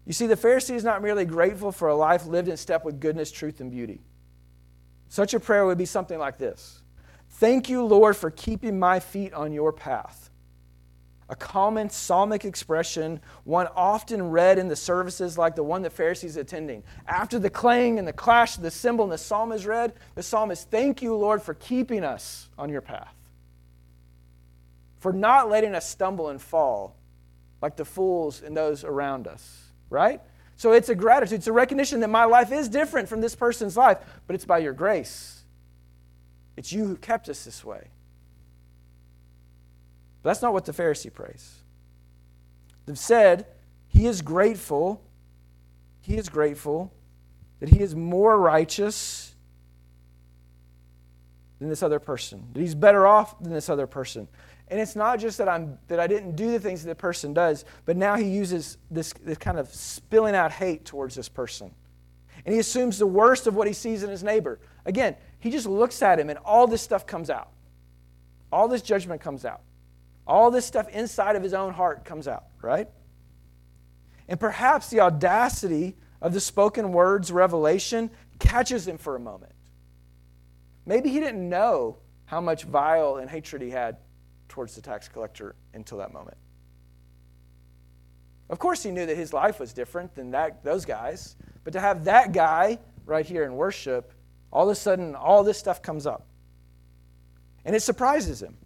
[0.05, 2.99] You see, the Pharisee is not merely grateful for a life lived in step with
[2.99, 4.01] goodness, truth, and beauty.
[5.09, 6.81] Such a prayer would be something like this
[7.31, 10.29] Thank you, Lord, for keeping my feet on your path.
[11.31, 16.37] A common psalmic expression, one often read in the services like the one the Pharisees
[16.37, 16.83] attending.
[17.07, 20.23] After the clang and the clash of the cymbal and the psalm is read, the
[20.23, 23.13] psalm is, Thank you, Lord, for keeping us on your path.
[24.97, 26.95] For not letting us stumble and fall
[27.61, 29.71] like the fools and those around us.
[29.89, 30.21] Right?
[30.59, 31.37] So it's a gratitude.
[31.37, 34.57] It's a recognition that my life is different from this person's life, but it's by
[34.57, 35.45] your grace.
[36.57, 37.87] It's you who kept us this way.
[40.21, 41.59] But that's not what the Pharisee prays.
[42.85, 43.45] They've said
[43.87, 45.01] he is grateful,
[46.01, 46.91] he is grateful
[47.61, 49.33] that he is more righteous
[51.59, 54.27] than this other person, that he's better off than this other person.
[54.69, 57.33] And it's not just that, I'm, that I didn't do the things that the person
[57.33, 61.73] does, but now he uses this, this kind of spilling out hate towards this person.
[62.45, 64.59] And he assumes the worst of what he sees in his neighbor.
[64.85, 67.49] Again, he just looks at him and all this stuff comes out.
[68.51, 69.61] All this judgment comes out.
[70.27, 72.87] All this stuff inside of his own heart comes out, right?
[74.27, 79.53] And perhaps the audacity of the spoken words revelation catches him for a moment.
[80.85, 83.97] Maybe he didn't know how much vile and hatred he had
[84.49, 86.37] towards the tax collector until that moment.
[88.49, 91.79] Of course, he knew that his life was different than that, those guys, but to
[91.79, 94.11] have that guy right here in worship,
[94.51, 96.25] all of a sudden, all this stuff comes up.
[97.63, 98.57] And it surprises him.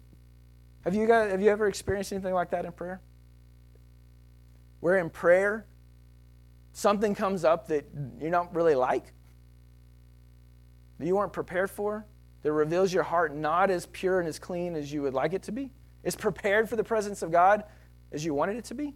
[0.84, 3.00] Have you, guys, have you ever experienced anything like that in prayer?
[4.80, 5.66] Where in prayer,
[6.72, 7.86] something comes up that
[8.20, 9.12] you don't really like,
[10.98, 12.06] that you weren't prepared for,
[12.44, 15.42] that reveals your heart not as pure and as clean as you would like it
[15.44, 15.72] to be?
[16.04, 17.64] Is prepared for the presence of God
[18.12, 18.94] as you wanted it to be?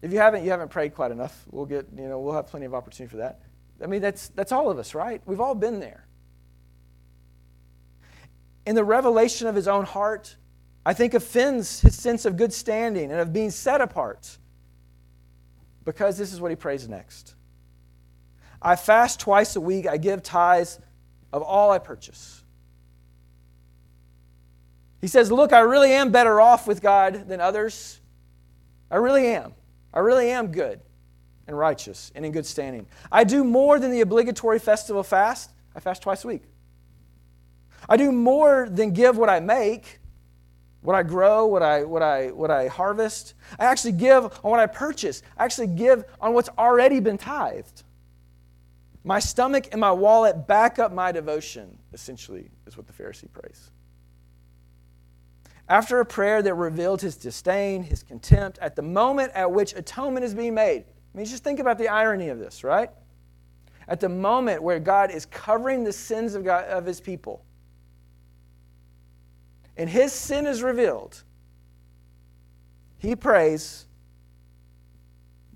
[0.00, 1.44] If you haven't, you haven't prayed quite enough.
[1.50, 3.40] We'll get, you know, we'll have plenty of opportunity for that.
[3.82, 5.20] I mean, that's that's all of us, right?
[5.26, 6.06] We've all been there.
[8.64, 10.36] In the revelation of his own heart,
[10.84, 14.38] I think offends his sense of good standing and of being set apart.
[15.84, 17.34] Because this is what he prays next.
[18.62, 20.78] I fast twice a week, I give tithes
[21.36, 22.42] of all I purchase.
[25.02, 28.00] He says, Look, I really am better off with God than others.
[28.90, 29.52] I really am.
[29.92, 30.80] I really am good
[31.46, 32.86] and righteous and in good standing.
[33.12, 35.50] I do more than the obligatory festival fast.
[35.74, 36.44] I fast twice a week.
[37.86, 40.00] I do more than give what I make,
[40.80, 43.34] what I grow, what I, what I, what I harvest.
[43.58, 45.22] I actually give on what I purchase.
[45.36, 47.82] I actually give on what's already been tithed.
[49.06, 53.70] My stomach and my wallet back up my devotion, essentially, is what the Pharisee prays.
[55.68, 60.24] After a prayer that revealed his disdain, his contempt, at the moment at which atonement
[60.24, 60.86] is being made.
[61.14, 62.90] I mean, just think about the irony of this, right?
[63.86, 67.44] At the moment where God is covering the sins of, God, of his people,
[69.76, 71.22] and his sin is revealed,
[72.98, 73.86] he prays,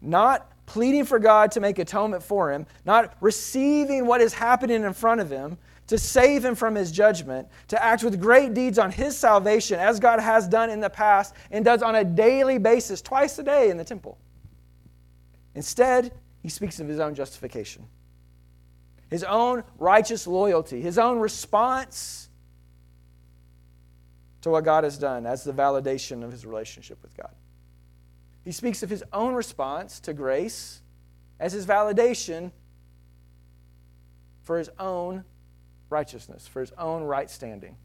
[0.00, 4.92] not pleading for God to make atonement for him, not receiving what is happening in
[4.92, 5.58] front of him
[5.88, 9.98] to save him from his judgment, to act with great deeds on his salvation, as
[9.98, 13.68] God has done in the past and does on a daily basis, twice a day
[13.70, 14.16] in the temple.
[15.56, 17.84] Instead, he speaks of his own justification,
[19.08, 22.28] his own righteous loyalty, his own response
[24.42, 27.34] to what God has done as the validation of his relationship with God.
[28.50, 30.82] He speaks of his own response to grace
[31.38, 32.50] as his validation
[34.42, 35.22] for his own
[35.88, 37.76] righteousness, for his own right standing.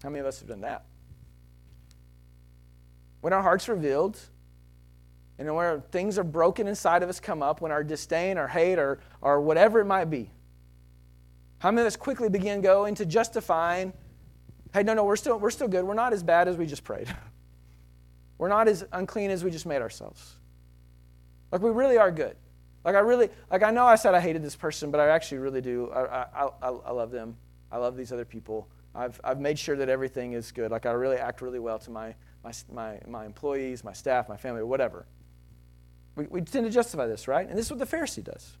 [0.00, 0.84] How many of us have done that?
[3.20, 4.16] When our heart's are revealed,
[5.40, 8.78] and when things are broken inside of us come up, when our disdain or hate
[8.78, 10.30] or, or whatever it might be,
[11.58, 13.92] how many of us quickly begin going to justifying
[14.72, 15.84] Hey, no, no, we're still, we're still good.
[15.84, 17.08] We're not as bad as we just prayed.
[18.38, 20.36] We're not as unclean as we just made ourselves.
[21.50, 22.36] Like, we really are good.
[22.84, 25.38] Like, I really, like, I know I said I hated this person, but I actually
[25.38, 25.90] really do.
[25.90, 27.36] I, I, I, I love them.
[27.72, 28.68] I love these other people.
[28.94, 30.70] I've, I've made sure that everything is good.
[30.70, 32.14] Like, I really act really well to my,
[32.44, 35.06] my, my, my employees, my staff, my family, whatever.
[36.14, 37.48] We, we tend to justify this, right?
[37.48, 38.56] And this is what the Pharisee does.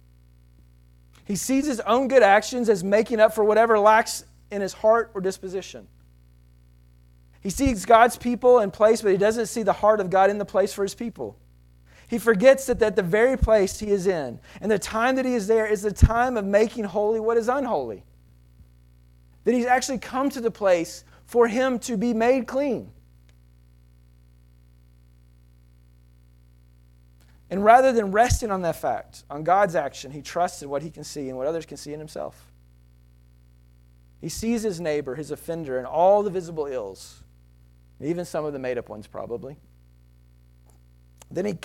[1.24, 5.10] He sees his own good actions as making up for whatever lacks in his heart
[5.14, 5.88] or disposition.
[7.46, 10.38] He sees God's people in place, but he doesn't see the heart of God in
[10.38, 11.38] the place for his people.
[12.08, 15.34] He forgets that, that the very place he is in and the time that he
[15.34, 18.02] is there is the time of making holy what is unholy.
[19.44, 22.90] That he's actually come to the place for him to be made clean.
[27.48, 30.90] And rather than resting on that fact, on God's action, he trusts in what he
[30.90, 32.50] can see and what others can see in himself.
[34.20, 37.22] He sees his neighbor, his offender, and all the visible ills
[38.00, 39.56] even some of the made up ones probably.
[41.30, 41.58] Then he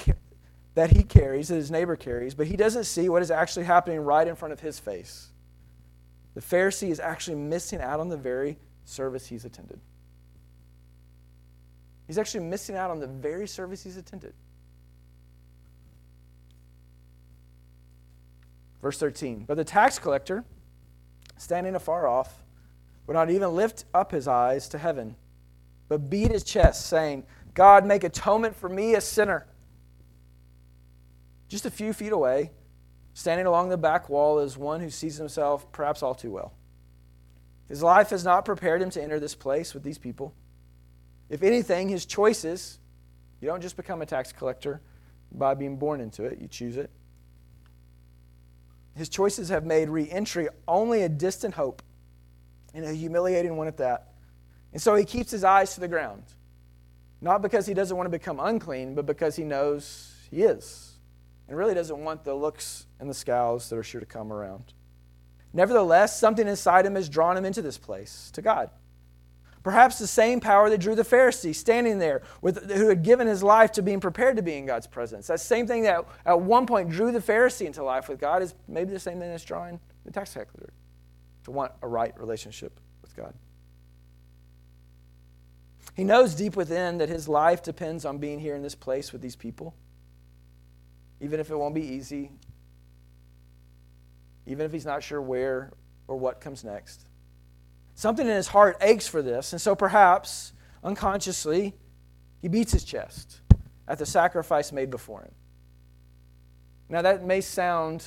[0.73, 3.99] that he carries, that his neighbor carries, but he doesn't see what is actually happening
[3.99, 5.27] right in front of his face.
[6.33, 9.81] The Pharisee is actually missing out on the very service he's attended.
[12.07, 14.33] He's actually missing out on the very service he's attended.
[18.81, 20.45] Verse 13 But the tax collector,
[21.37, 22.43] standing afar off,
[23.07, 25.15] would not even lift up his eyes to heaven
[25.91, 29.45] but beat his chest, saying, God, make atonement for me, a sinner.
[31.49, 32.51] Just a few feet away,
[33.13, 36.53] standing along the back wall, is one who sees himself perhaps all too well.
[37.67, 40.33] His life has not prepared him to enter this place with these people.
[41.27, 42.79] If anything, his choices,
[43.41, 44.79] you don't just become a tax collector
[45.29, 46.89] by being born into it, you choose it.
[48.95, 51.81] His choices have made re entry only a distant hope,
[52.73, 54.10] and a humiliating one at that.
[54.73, 56.23] And so he keeps his eyes to the ground.
[57.21, 60.93] Not because he doesn't want to become unclean, but because he knows he is.
[61.47, 64.73] And really doesn't want the looks and the scowls that are sure to come around.
[65.53, 68.69] Nevertheless, something inside him has drawn him into this place, to God.
[69.63, 73.43] Perhaps the same power that drew the Pharisee standing there, with, who had given his
[73.43, 75.27] life to being prepared to be in God's presence.
[75.27, 78.55] That same thing that at one point drew the Pharisee into life with God is
[78.67, 80.73] maybe the same thing that's drawing the tax collector
[81.43, 83.35] to want a right relationship with God.
[85.93, 89.21] He knows deep within that his life depends on being here in this place with
[89.21, 89.75] these people,
[91.19, 92.31] even if it won't be easy,
[94.45, 95.71] even if he's not sure where
[96.07, 97.05] or what comes next.
[97.93, 101.75] Something in his heart aches for this, and so perhaps unconsciously
[102.41, 103.41] he beats his chest
[103.87, 105.31] at the sacrifice made before him.
[106.89, 108.05] Now, that may sound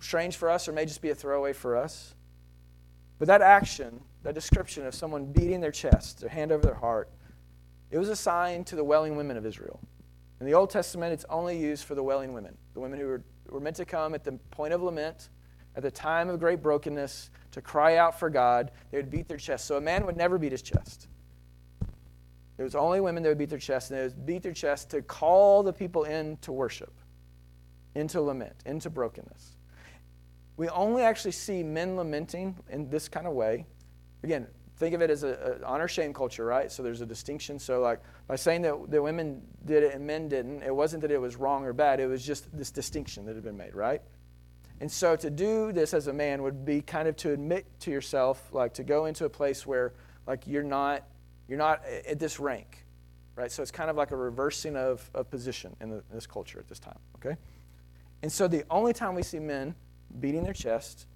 [0.00, 2.14] strange for us or may just be a throwaway for us,
[3.18, 7.10] but that action that description of someone beating their chest, their hand over their heart,
[7.90, 9.80] it was assigned to the wailing women of Israel.
[10.40, 13.22] In the Old Testament, it's only used for the wailing women, the women who were,
[13.48, 15.28] were meant to come at the point of lament,
[15.76, 18.70] at the time of great brokenness, to cry out for God.
[18.90, 19.66] They would beat their chest.
[19.66, 21.08] So a man would never beat his chest.
[22.58, 24.90] It was only women that would beat their chest, and they would beat their chest
[24.90, 26.92] to call the people in to worship,
[27.94, 29.56] into lament, into brokenness.
[30.56, 33.64] We only actually see men lamenting in this kind of way
[34.22, 34.46] Again,
[34.76, 36.72] think of it as an honor shame culture, right?
[36.72, 37.58] So there's a distinction.
[37.58, 41.10] So, like, by saying that the women did it and men didn't, it wasn't that
[41.10, 44.02] it was wrong or bad, it was just this distinction that had been made, right?
[44.80, 47.90] And so to do this as a man would be kind of to admit to
[47.90, 49.92] yourself, like to go into a place where
[50.26, 51.04] like you're not
[51.48, 52.86] you're not at this rank,
[53.34, 53.50] right?
[53.50, 56.60] So it's kind of like a reversing of, of position in, the, in this culture
[56.60, 57.36] at this time, okay?
[58.22, 59.74] And so the only time we see men
[60.20, 61.06] beating their chest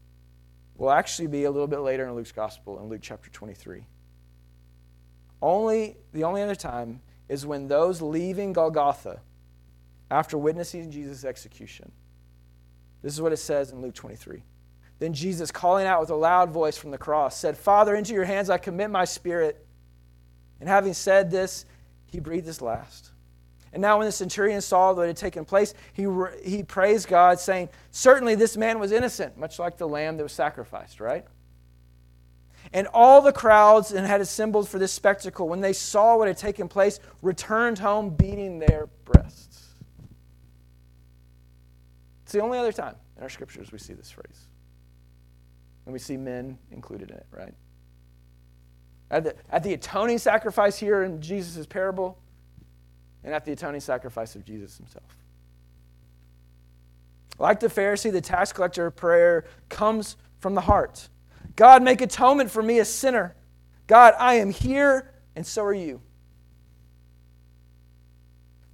[0.76, 3.86] will actually be a little bit later in Luke's gospel, in Luke chapter 23.
[5.40, 9.20] Only the only other time is when those leaving Golgotha
[10.10, 11.92] after witnessing Jesus' execution.
[13.02, 14.42] This is what it says in Luke 23.
[14.98, 18.24] Then Jesus, calling out with a loud voice from the cross, said, Father, into your
[18.24, 19.66] hands I commit my spirit.
[20.60, 21.66] And having said this,
[22.06, 23.10] he breathed his last.
[23.74, 26.06] And now, when the centurion saw what had taken place, he,
[26.44, 30.32] he praised God, saying, Certainly this man was innocent, much like the lamb that was
[30.32, 31.26] sacrificed, right?
[32.72, 36.38] And all the crowds and had assembled for this spectacle, when they saw what had
[36.38, 39.64] taken place, returned home beating their breasts.
[42.22, 44.46] It's the only other time in our scriptures we see this phrase.
[45.84, 47.54] And we see men included in it, right?
[49.10, 52.20] At the, at the atoning sacrifice here in Jesus' parable,
[53.24, 55.16] and at the atoning sacrifice of Jesus himself.
[57.38, 61.08] Like the Pharisee, the tax collector prayer comes from the heart.
[61.56, 63.34] God, make atonement for me, a sinner.
[63.86, 66.00] God, I am here, and so are you.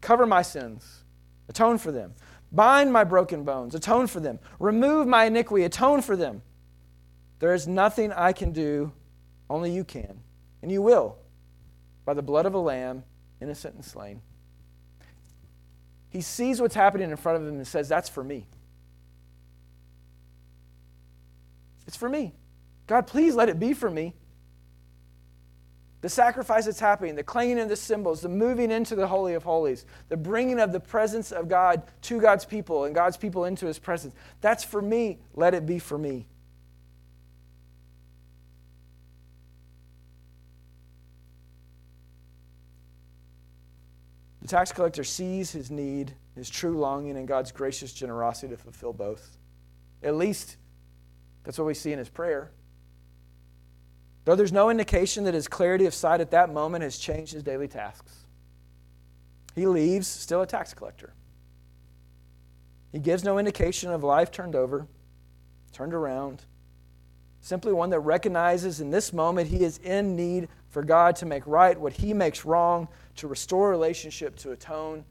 [0.00, 1.04] Cover my sins,
[1.48, 2.14] atone for them.
[2.52, 4.40] Bind my broken bones, atone for them.
[4.58, 6.42] Remove my iniquity, atone for them.
[7.38, 8.92] There is nothing I can do,
[9.48, 10.20] only you can.
[10.62, 11.16] And you will,
[12.04, 13.04] by the blood of a lamb,
[13.40, 14.20] innocent and slain.
[16.10, 18.46] He sees what's happening in front of him and says, That's for me.
[21.86, 22.34] It's for me.
[22.86, 24.14] God, please let it be for me.
[26.00, 29.44] The sacrifice that's happening, the clanging of the cymbals, the moving into the Holy of
[29.44, 33.66] Holies, the bringing of the presence of God to God's people and God's people into
[33.66, 34.14] His presence.
[34.40, 35.18] That's for me.
[35.34, 36.26] Let it be for me.
[44.50, 49.38] Tax collector sees his need, his true longing, and God's gracious generosity to fulfill both.
[50.02, 50.56] At least
[51.44, 52.50] that's what we see in his prayer.
[54.24, 57.42] Though there's no indication that his clarity of sight at that moment has changed his
[57.42, 58.12] daily tasks.
[59.54, 61.14] He leaves still a tax collector.
[62.92, 64.86] He gives no indication of life turned over,
[65.72, 66.42] turned around.
[67.40, 71.46] Simply one that recognizes in this moment he is in need for God to make
[71.46, 75.04] right what he makes wrong, to restore relationship, to atone.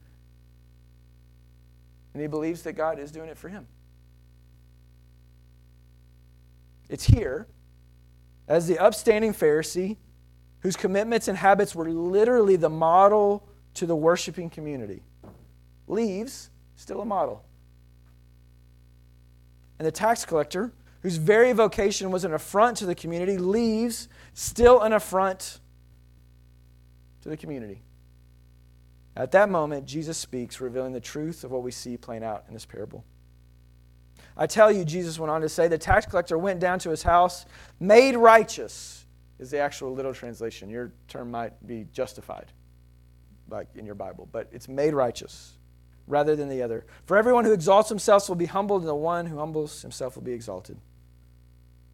[2.13, 3.67] And he believes that God is doing it for him.
[6.89, 7.47] It's here
[8.47, 9.97] as the upstanding Pharisee,
[10.61, 15.03] whose commitments and habits were literally the model to the worshiping community,
[15.87, 17.45] leaves still a model.
[19.77, 24.81] And the tax collector, whose very vocation was an affront to the community, leaves still
[24.81, 25.59] an affront
[27.21, 27.81] to the community.
[29.19, 32.53] At that moment, Jesus speaks, revealing the truth of what we see playing out in
[32.53, 33.03] this parable.
[34.37, 37.03] I tell you, Jesus went on to say, the tax collector went down to his
[37.03, 37.45] house,
[37.81, 39.05] made righteous,
[39.37, 40.69] is the actual literal translation.
[40.69, 42.53] Your term might be justified,
[43.49, 45.57] like in your Bible, but it's made righteous
[46.07, 46.85] rather than the other.
[47.05, 50.23] For everyone who exalts himself will be humbled, and the one who humbles himself will
[50.23, 50.77] be exalted.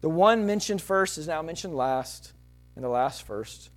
[0.00, 2.34] The one mentioned first is now mentioned last,
[2.76, 3.70] and the last first.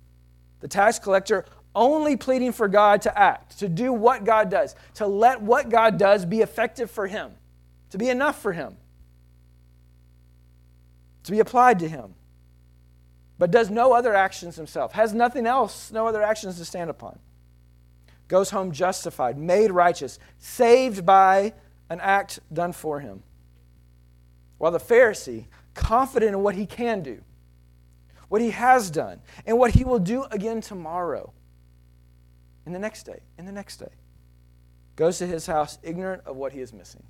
[0.60, 5.06] The tax collector only pleading for God to act, to do what God does, to
[5.06, 7.32] let what God does be effective for him
[7.90, 8.76] to be enough for him,
[11.24, 12.14] to be applied to him,
[13.38, 17.18] but does no other actions himself, has nothing else, no other actions to stand upon.
[18.28, 21.52] Goes home justified, made righteous, saved by
[21.88, 23.22] an act done for him.
[24.58, 27.22] While the Pharisee, confident in what he can do,
[28.28, 31.32] what he has done, and what he will do again tomorrow,
[32.70, 33.90] and the next day, and the next day,
[34.94, 37.02] goes to his house ignorant of what he is missing.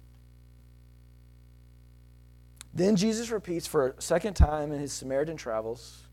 [2.73, 6.05] Then Jesus repeats for a second time in his Samaritan travels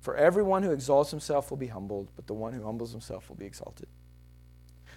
[0.00, 3.36] For everyone who exalts himself will be humbled, but the one who humbles himself will
[3.36, 3.86] be exalted.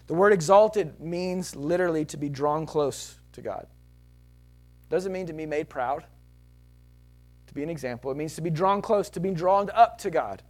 [0.07, 3.67] The word exalted means literally to be drawn close to God.
[4.89, 6.05] Doesn't mean to be made proud,
[7.45, 8.09] to be an example.
[8.09, 10.41] It means to be drawn close, to be drawn up to God.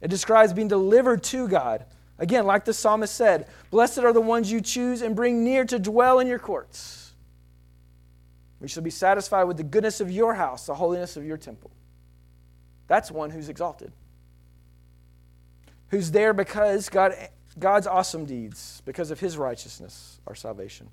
[0.00, 1.86] It describes being delivered to God.
[2.18, 5.78] Again, like the psalmist said, Blessed are the ones you choose and bring near to
[5.78, 7.12] dwell in your courts.
[8.60, 11.72] We shall be satisfied with the goodness of your house, the holiness of your temple.
[12.86, 13.92] That's one who's exalted.
[15.88, 17.14] Who's there because God,
[17.58, 20.88] God's awesome deeds, because of his righteousness, our salvation.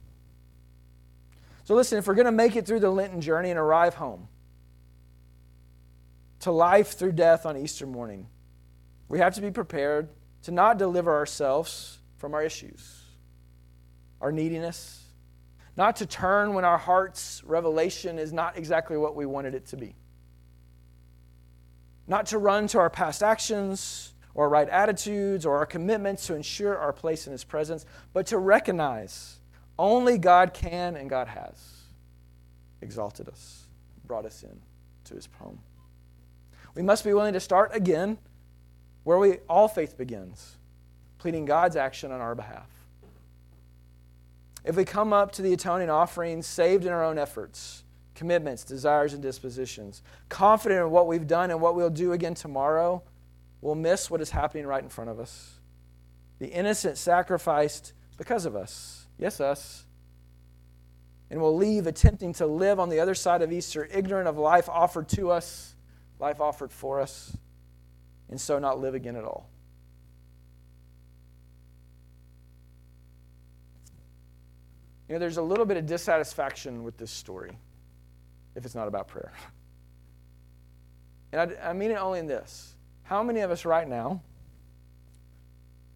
[1.63, 4.27] So, listen, if we're going to make it through the Lenten journey and arrive home
[6.39, 8.25] to life through death on Easter morning,
[9.07, 10.09] we have to be prepared
[10.43, 13.03] to not deliver ourselves from our issues,
[14.21, 15.03] our neediness,
[15.75, 19.77] not to turn when our heart's revelation is not exactly what we wanted it to
[19.77, 19.95] be,
[22.07, 26.77] not to run to our past actions or right attitudes or our commitments to ensure
[26.77, 29.39] our place in His presence, but to recognize
[29.77, 31.83] only God can and God has
[32.81, 33.63] exalted us,
[34.05, 34.61] brought us in
[35.05, 35.59] to His home.
[36.75, 38.17] We must be willing to start again
[39.09, 40.55] where we all faith begins,
[41.17, 42.69] pleading God's action on our behalf.
[44.63, 47.83] If we come up to the atoning offering saved in our own efforts,
[48.13, 53.01] commitments, desires, and dispositions, confident in what we've done and what we'll do again tomorrow,
[53.61, 55.57] we'll miss what is happening right in front of us.
[56.37, 59.07] The innocent sacrificed because of us.
[59.17, 59.87] Yes, us.
[61.31, 64.69] And we'll leave attempting to live on the other side of Easter, ignorant of life
[64.69, 65.73] offered to us,
[66.19, 67.35] life offered for us,
[68.29, 69.49] and so not live again at all.
[75.07, 77.57] You know, there's a little bit of dissatisfaction with this story
[78.55, 79.33] if it's not about prayer.
[81.31, 82.75] And I, I mean it only in this.
[83.03, 84.21] How many of us right now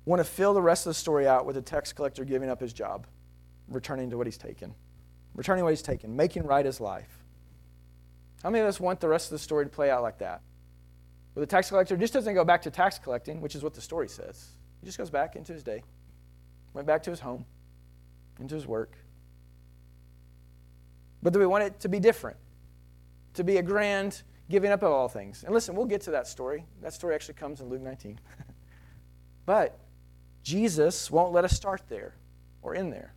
[0.05, 2.59] want to fill the rest of the story out with a tax collector giving up
[2.59, 3.05] his job,
[3.67, 4.73] returning to what he's taken,
[5.35, 7.23] returning what he's taken, making right his life?
[8.41, 10.41] How many of us want the rest of the story to play out like that?
[11.33, 13.81] Where the tax collector just doesn't go back to tax collecting, which is what the
[13.81, 14.49] story says.
[14.79, 15.83] He just goes back into his day,
[16.73, 17.45] went back to his home,
[18.39, 18.97] into his work.
[21.21, 22.37] But do we want it to be different?
[23.35, 25.43] To be a grand giving up of all things.
[25.43, 26.65] And listen, we'll get to that story.
[26.81, 28.19] That story actually comes in Luke 19.
[29.45, 29.79] but
[30.43, 32.15] Jesus won't let us start there
[32.61, 33.13] or in there.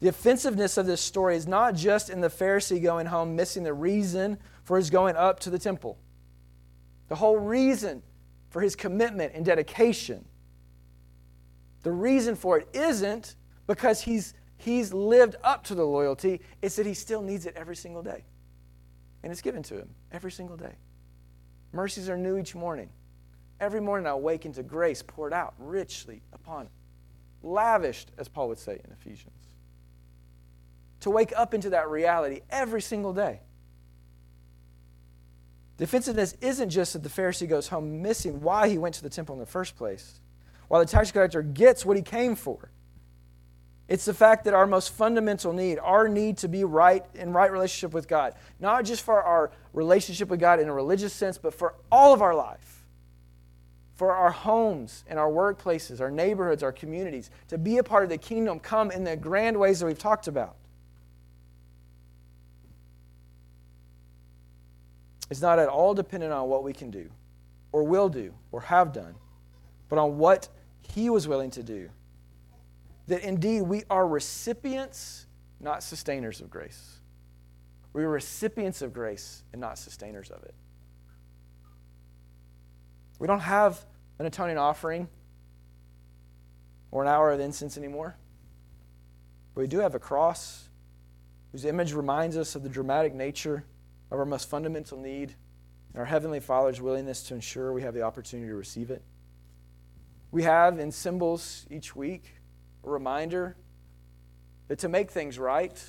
[0.00, 3.74] The offensiveness of this story is not just in the Pharisee going home missing the
[3.74, 5.98] reason for his going up to the temple.
[7.10, 8.02] The whole reason
[8.50, 10.24] for his commitment and dedication.
[11.82, 13.34] The reason for it isn't
[13.66, 17.74] because he's he's lived up to the loyalty, it's that he still needs it every
[17.74, 18.24] single day.
[19.22, 20.76] And it's given to him every single day.
[21.72, 22.90] Mercies are new each morning.
[23.58, 26.72] Every morning I awaken to grace poured out richly upon him,
[27.42, 29.48] lavished, as Paul would say in Ephesians.
[31.00, 33.40] To wake up into that reality every single day.
[35.80, 39.34] Defensiveness isn't just that the Pharisee goes home missing why he went to the temple
[39.34, 40.20] in the first place,
[40.68, 42.70] while the tax collector gets what he came for.
[43.88, 47.50] It's the fact that our most fundamental need, our need to be right in right
[47.50, 51.54] relationship with God, not just for our relationship with God in a religious sense, but
[51.54, 52.84] for all of our life,
[53.94, 58.10] for our homes and our workplaces, our neighborhoods, our communities, to be a part of
[58.10, 60.56] the kingdom come in the grand ways that we've talked about.
[65.30, 67.08] It's not at all dependent on what we can do,
[67.72, 69.14] or will do, or have done,
[69.88, 70.48] but on what
[70.82, 71.90] He was willing to do
[73.06, 75.26] that indeed we are recipients,
[75.60, 77.00] not sustainers of grace.
[77.92, 80.54] We are recipients of grace and not sustainers of it.
[83.18, 83.84] We don't have
[84.18, 85.08] an atoning offering
[86.92, 88.16] or an hour of incense anymore,
[89.54, 90.68] but we do have a cross
[91.50, 93.64] whose image reminds us of the dramatic nature
[94.10, 95.34] of our most fundamental need
[95.92, 99.02] and our Heavenly Father's willingness to ensure we have the opportunity to receive it.
[100.30, 102.34] We have in symbols each week
[102.84, 103.56] a reminder
[104.68, 105.82] that to make things right,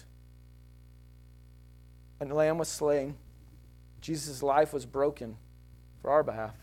[2.19, 3.15] a lamb was slain.
[3.99, 5.37] Jesus' life was broken
[6.01, 6.55] for our behalf.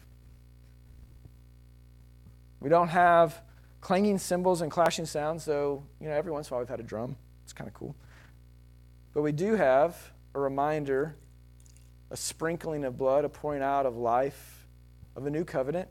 [2.61, 3.41] We don't have
[3.81, 6.81] clanging cymbals and clashing sounds, though, you know, every once in a while we've had
[6.81, 7.17] a drum.
[7.45, 7.95] It's kind of cool.
[9.15, 9.97] But we do have
[10.35, 11.17] a reminder,
[12.11, 14.67] a sprinkling of blood, a pouring out of life,
[15.17, 15.89] of a new covenant,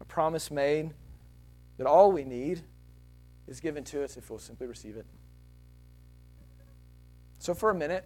[0.00, 0.90] a promise made
[1.78, 2.62] that all we need
[3.48, 5.06] is given to us if we'll simply receive it.
[7.38, 8.04] So, for a minute,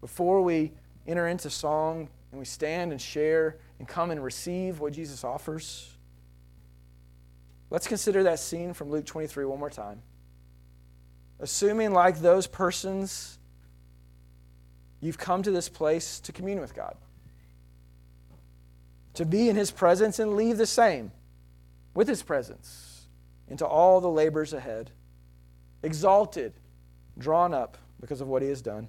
[0.00, 0.72] before we
[1.06, 5.90] enter into song and we stand and share and come and receive what Jesus offers,
[7.70, 10.00] let's consider that scene from Luke 23 one more time.
[11.40, 13.38] Assuming, like those persons,
[15.02, 16.96] you've come to this place to commune with God,
[19.12, 21.12] to be in His presence and leave the same
[21.94, 23.06] with his presence
[23.48, 24.90] into all the labors ahead,
[25.82, 26.54] exalted,
[27.18, 28.88] drawn up because of what he has done.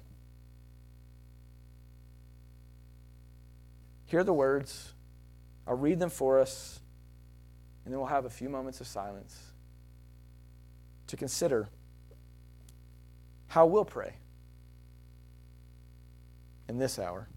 [4.06, 4.92] Hear the words.
[5.66, 6.80] I'll read them for us,
[7.84, 9.52] and then we'll have a few moments of silence
[11.06, 11.68] to consider
[13.48, 14.14] how we'll pray
[16.68, 17.28] in this hour.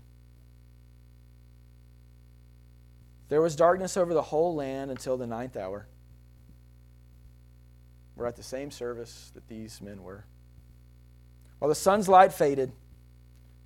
[3.30, 5.88] There was darkness over the whole land until the ninth hour.
[8.16, 10.26] We're at the same service that these men were.
[11.60, 12.72] While the sun's light faded,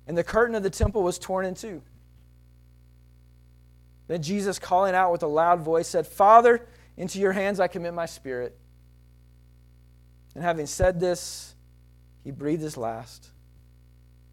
[0.06, 1.82] and the curtain of the temple was torn in two.
[4.08, 7.94] Then Jesus, calling out with a loud voice, said, Father, into your hands I commit
[7.94, 8.58] my spirit.
[10.34, 11.54] And having said this,
[12.24, 13.28] he breathed his last.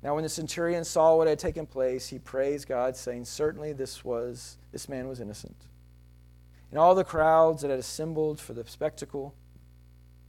[0.02, 4.06] Now, when the centurion saw what had taken place, he praised God, saying, Certainly this
[4.06, 5.58] was this man was innocent.
[6.70, 9.34] And all the crowds that had assembled for the spectacle,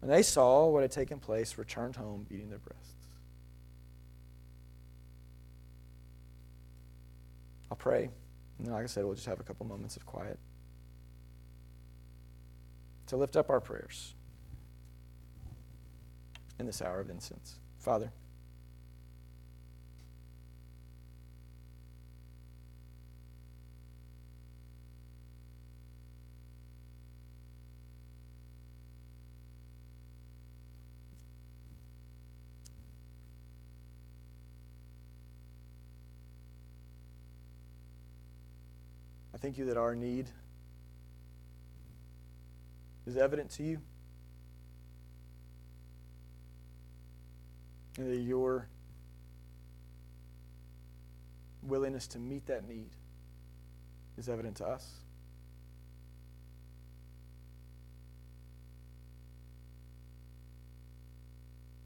[0.01, 2.95] when they saw what had taken place, returned home, beating their breasts.
[7.71, 8.11] I'll pray.
[8.59, 10.39] And like I said, we'll just have a couple moments of quiet
[13.07, 14.15] to lift up our prayers
[16.59, 17.59] in this hour of incense.
[17.79, 18.13] Father,
[39.41, 40.29] thank you that our need
[43.07, 43.81] is evident to you.
[47.99, 48.69] And that your
[51.63, 52.91] willingness to meet that need
[54.17, 54.87] is evident to us.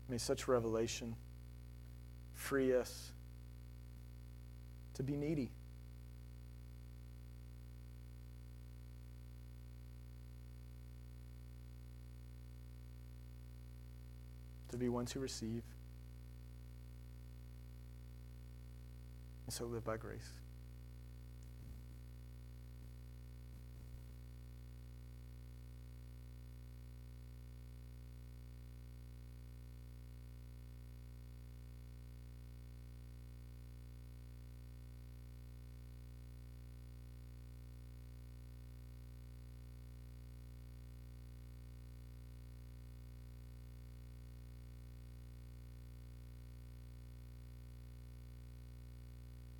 [0.09, 1.17] May such revelation
[2.35, 3.13] free us
[4.95, 5.51] to be needy.
[14.75, 15.63] To be ones who receive,
[19.47, 20.41] and so live by grace.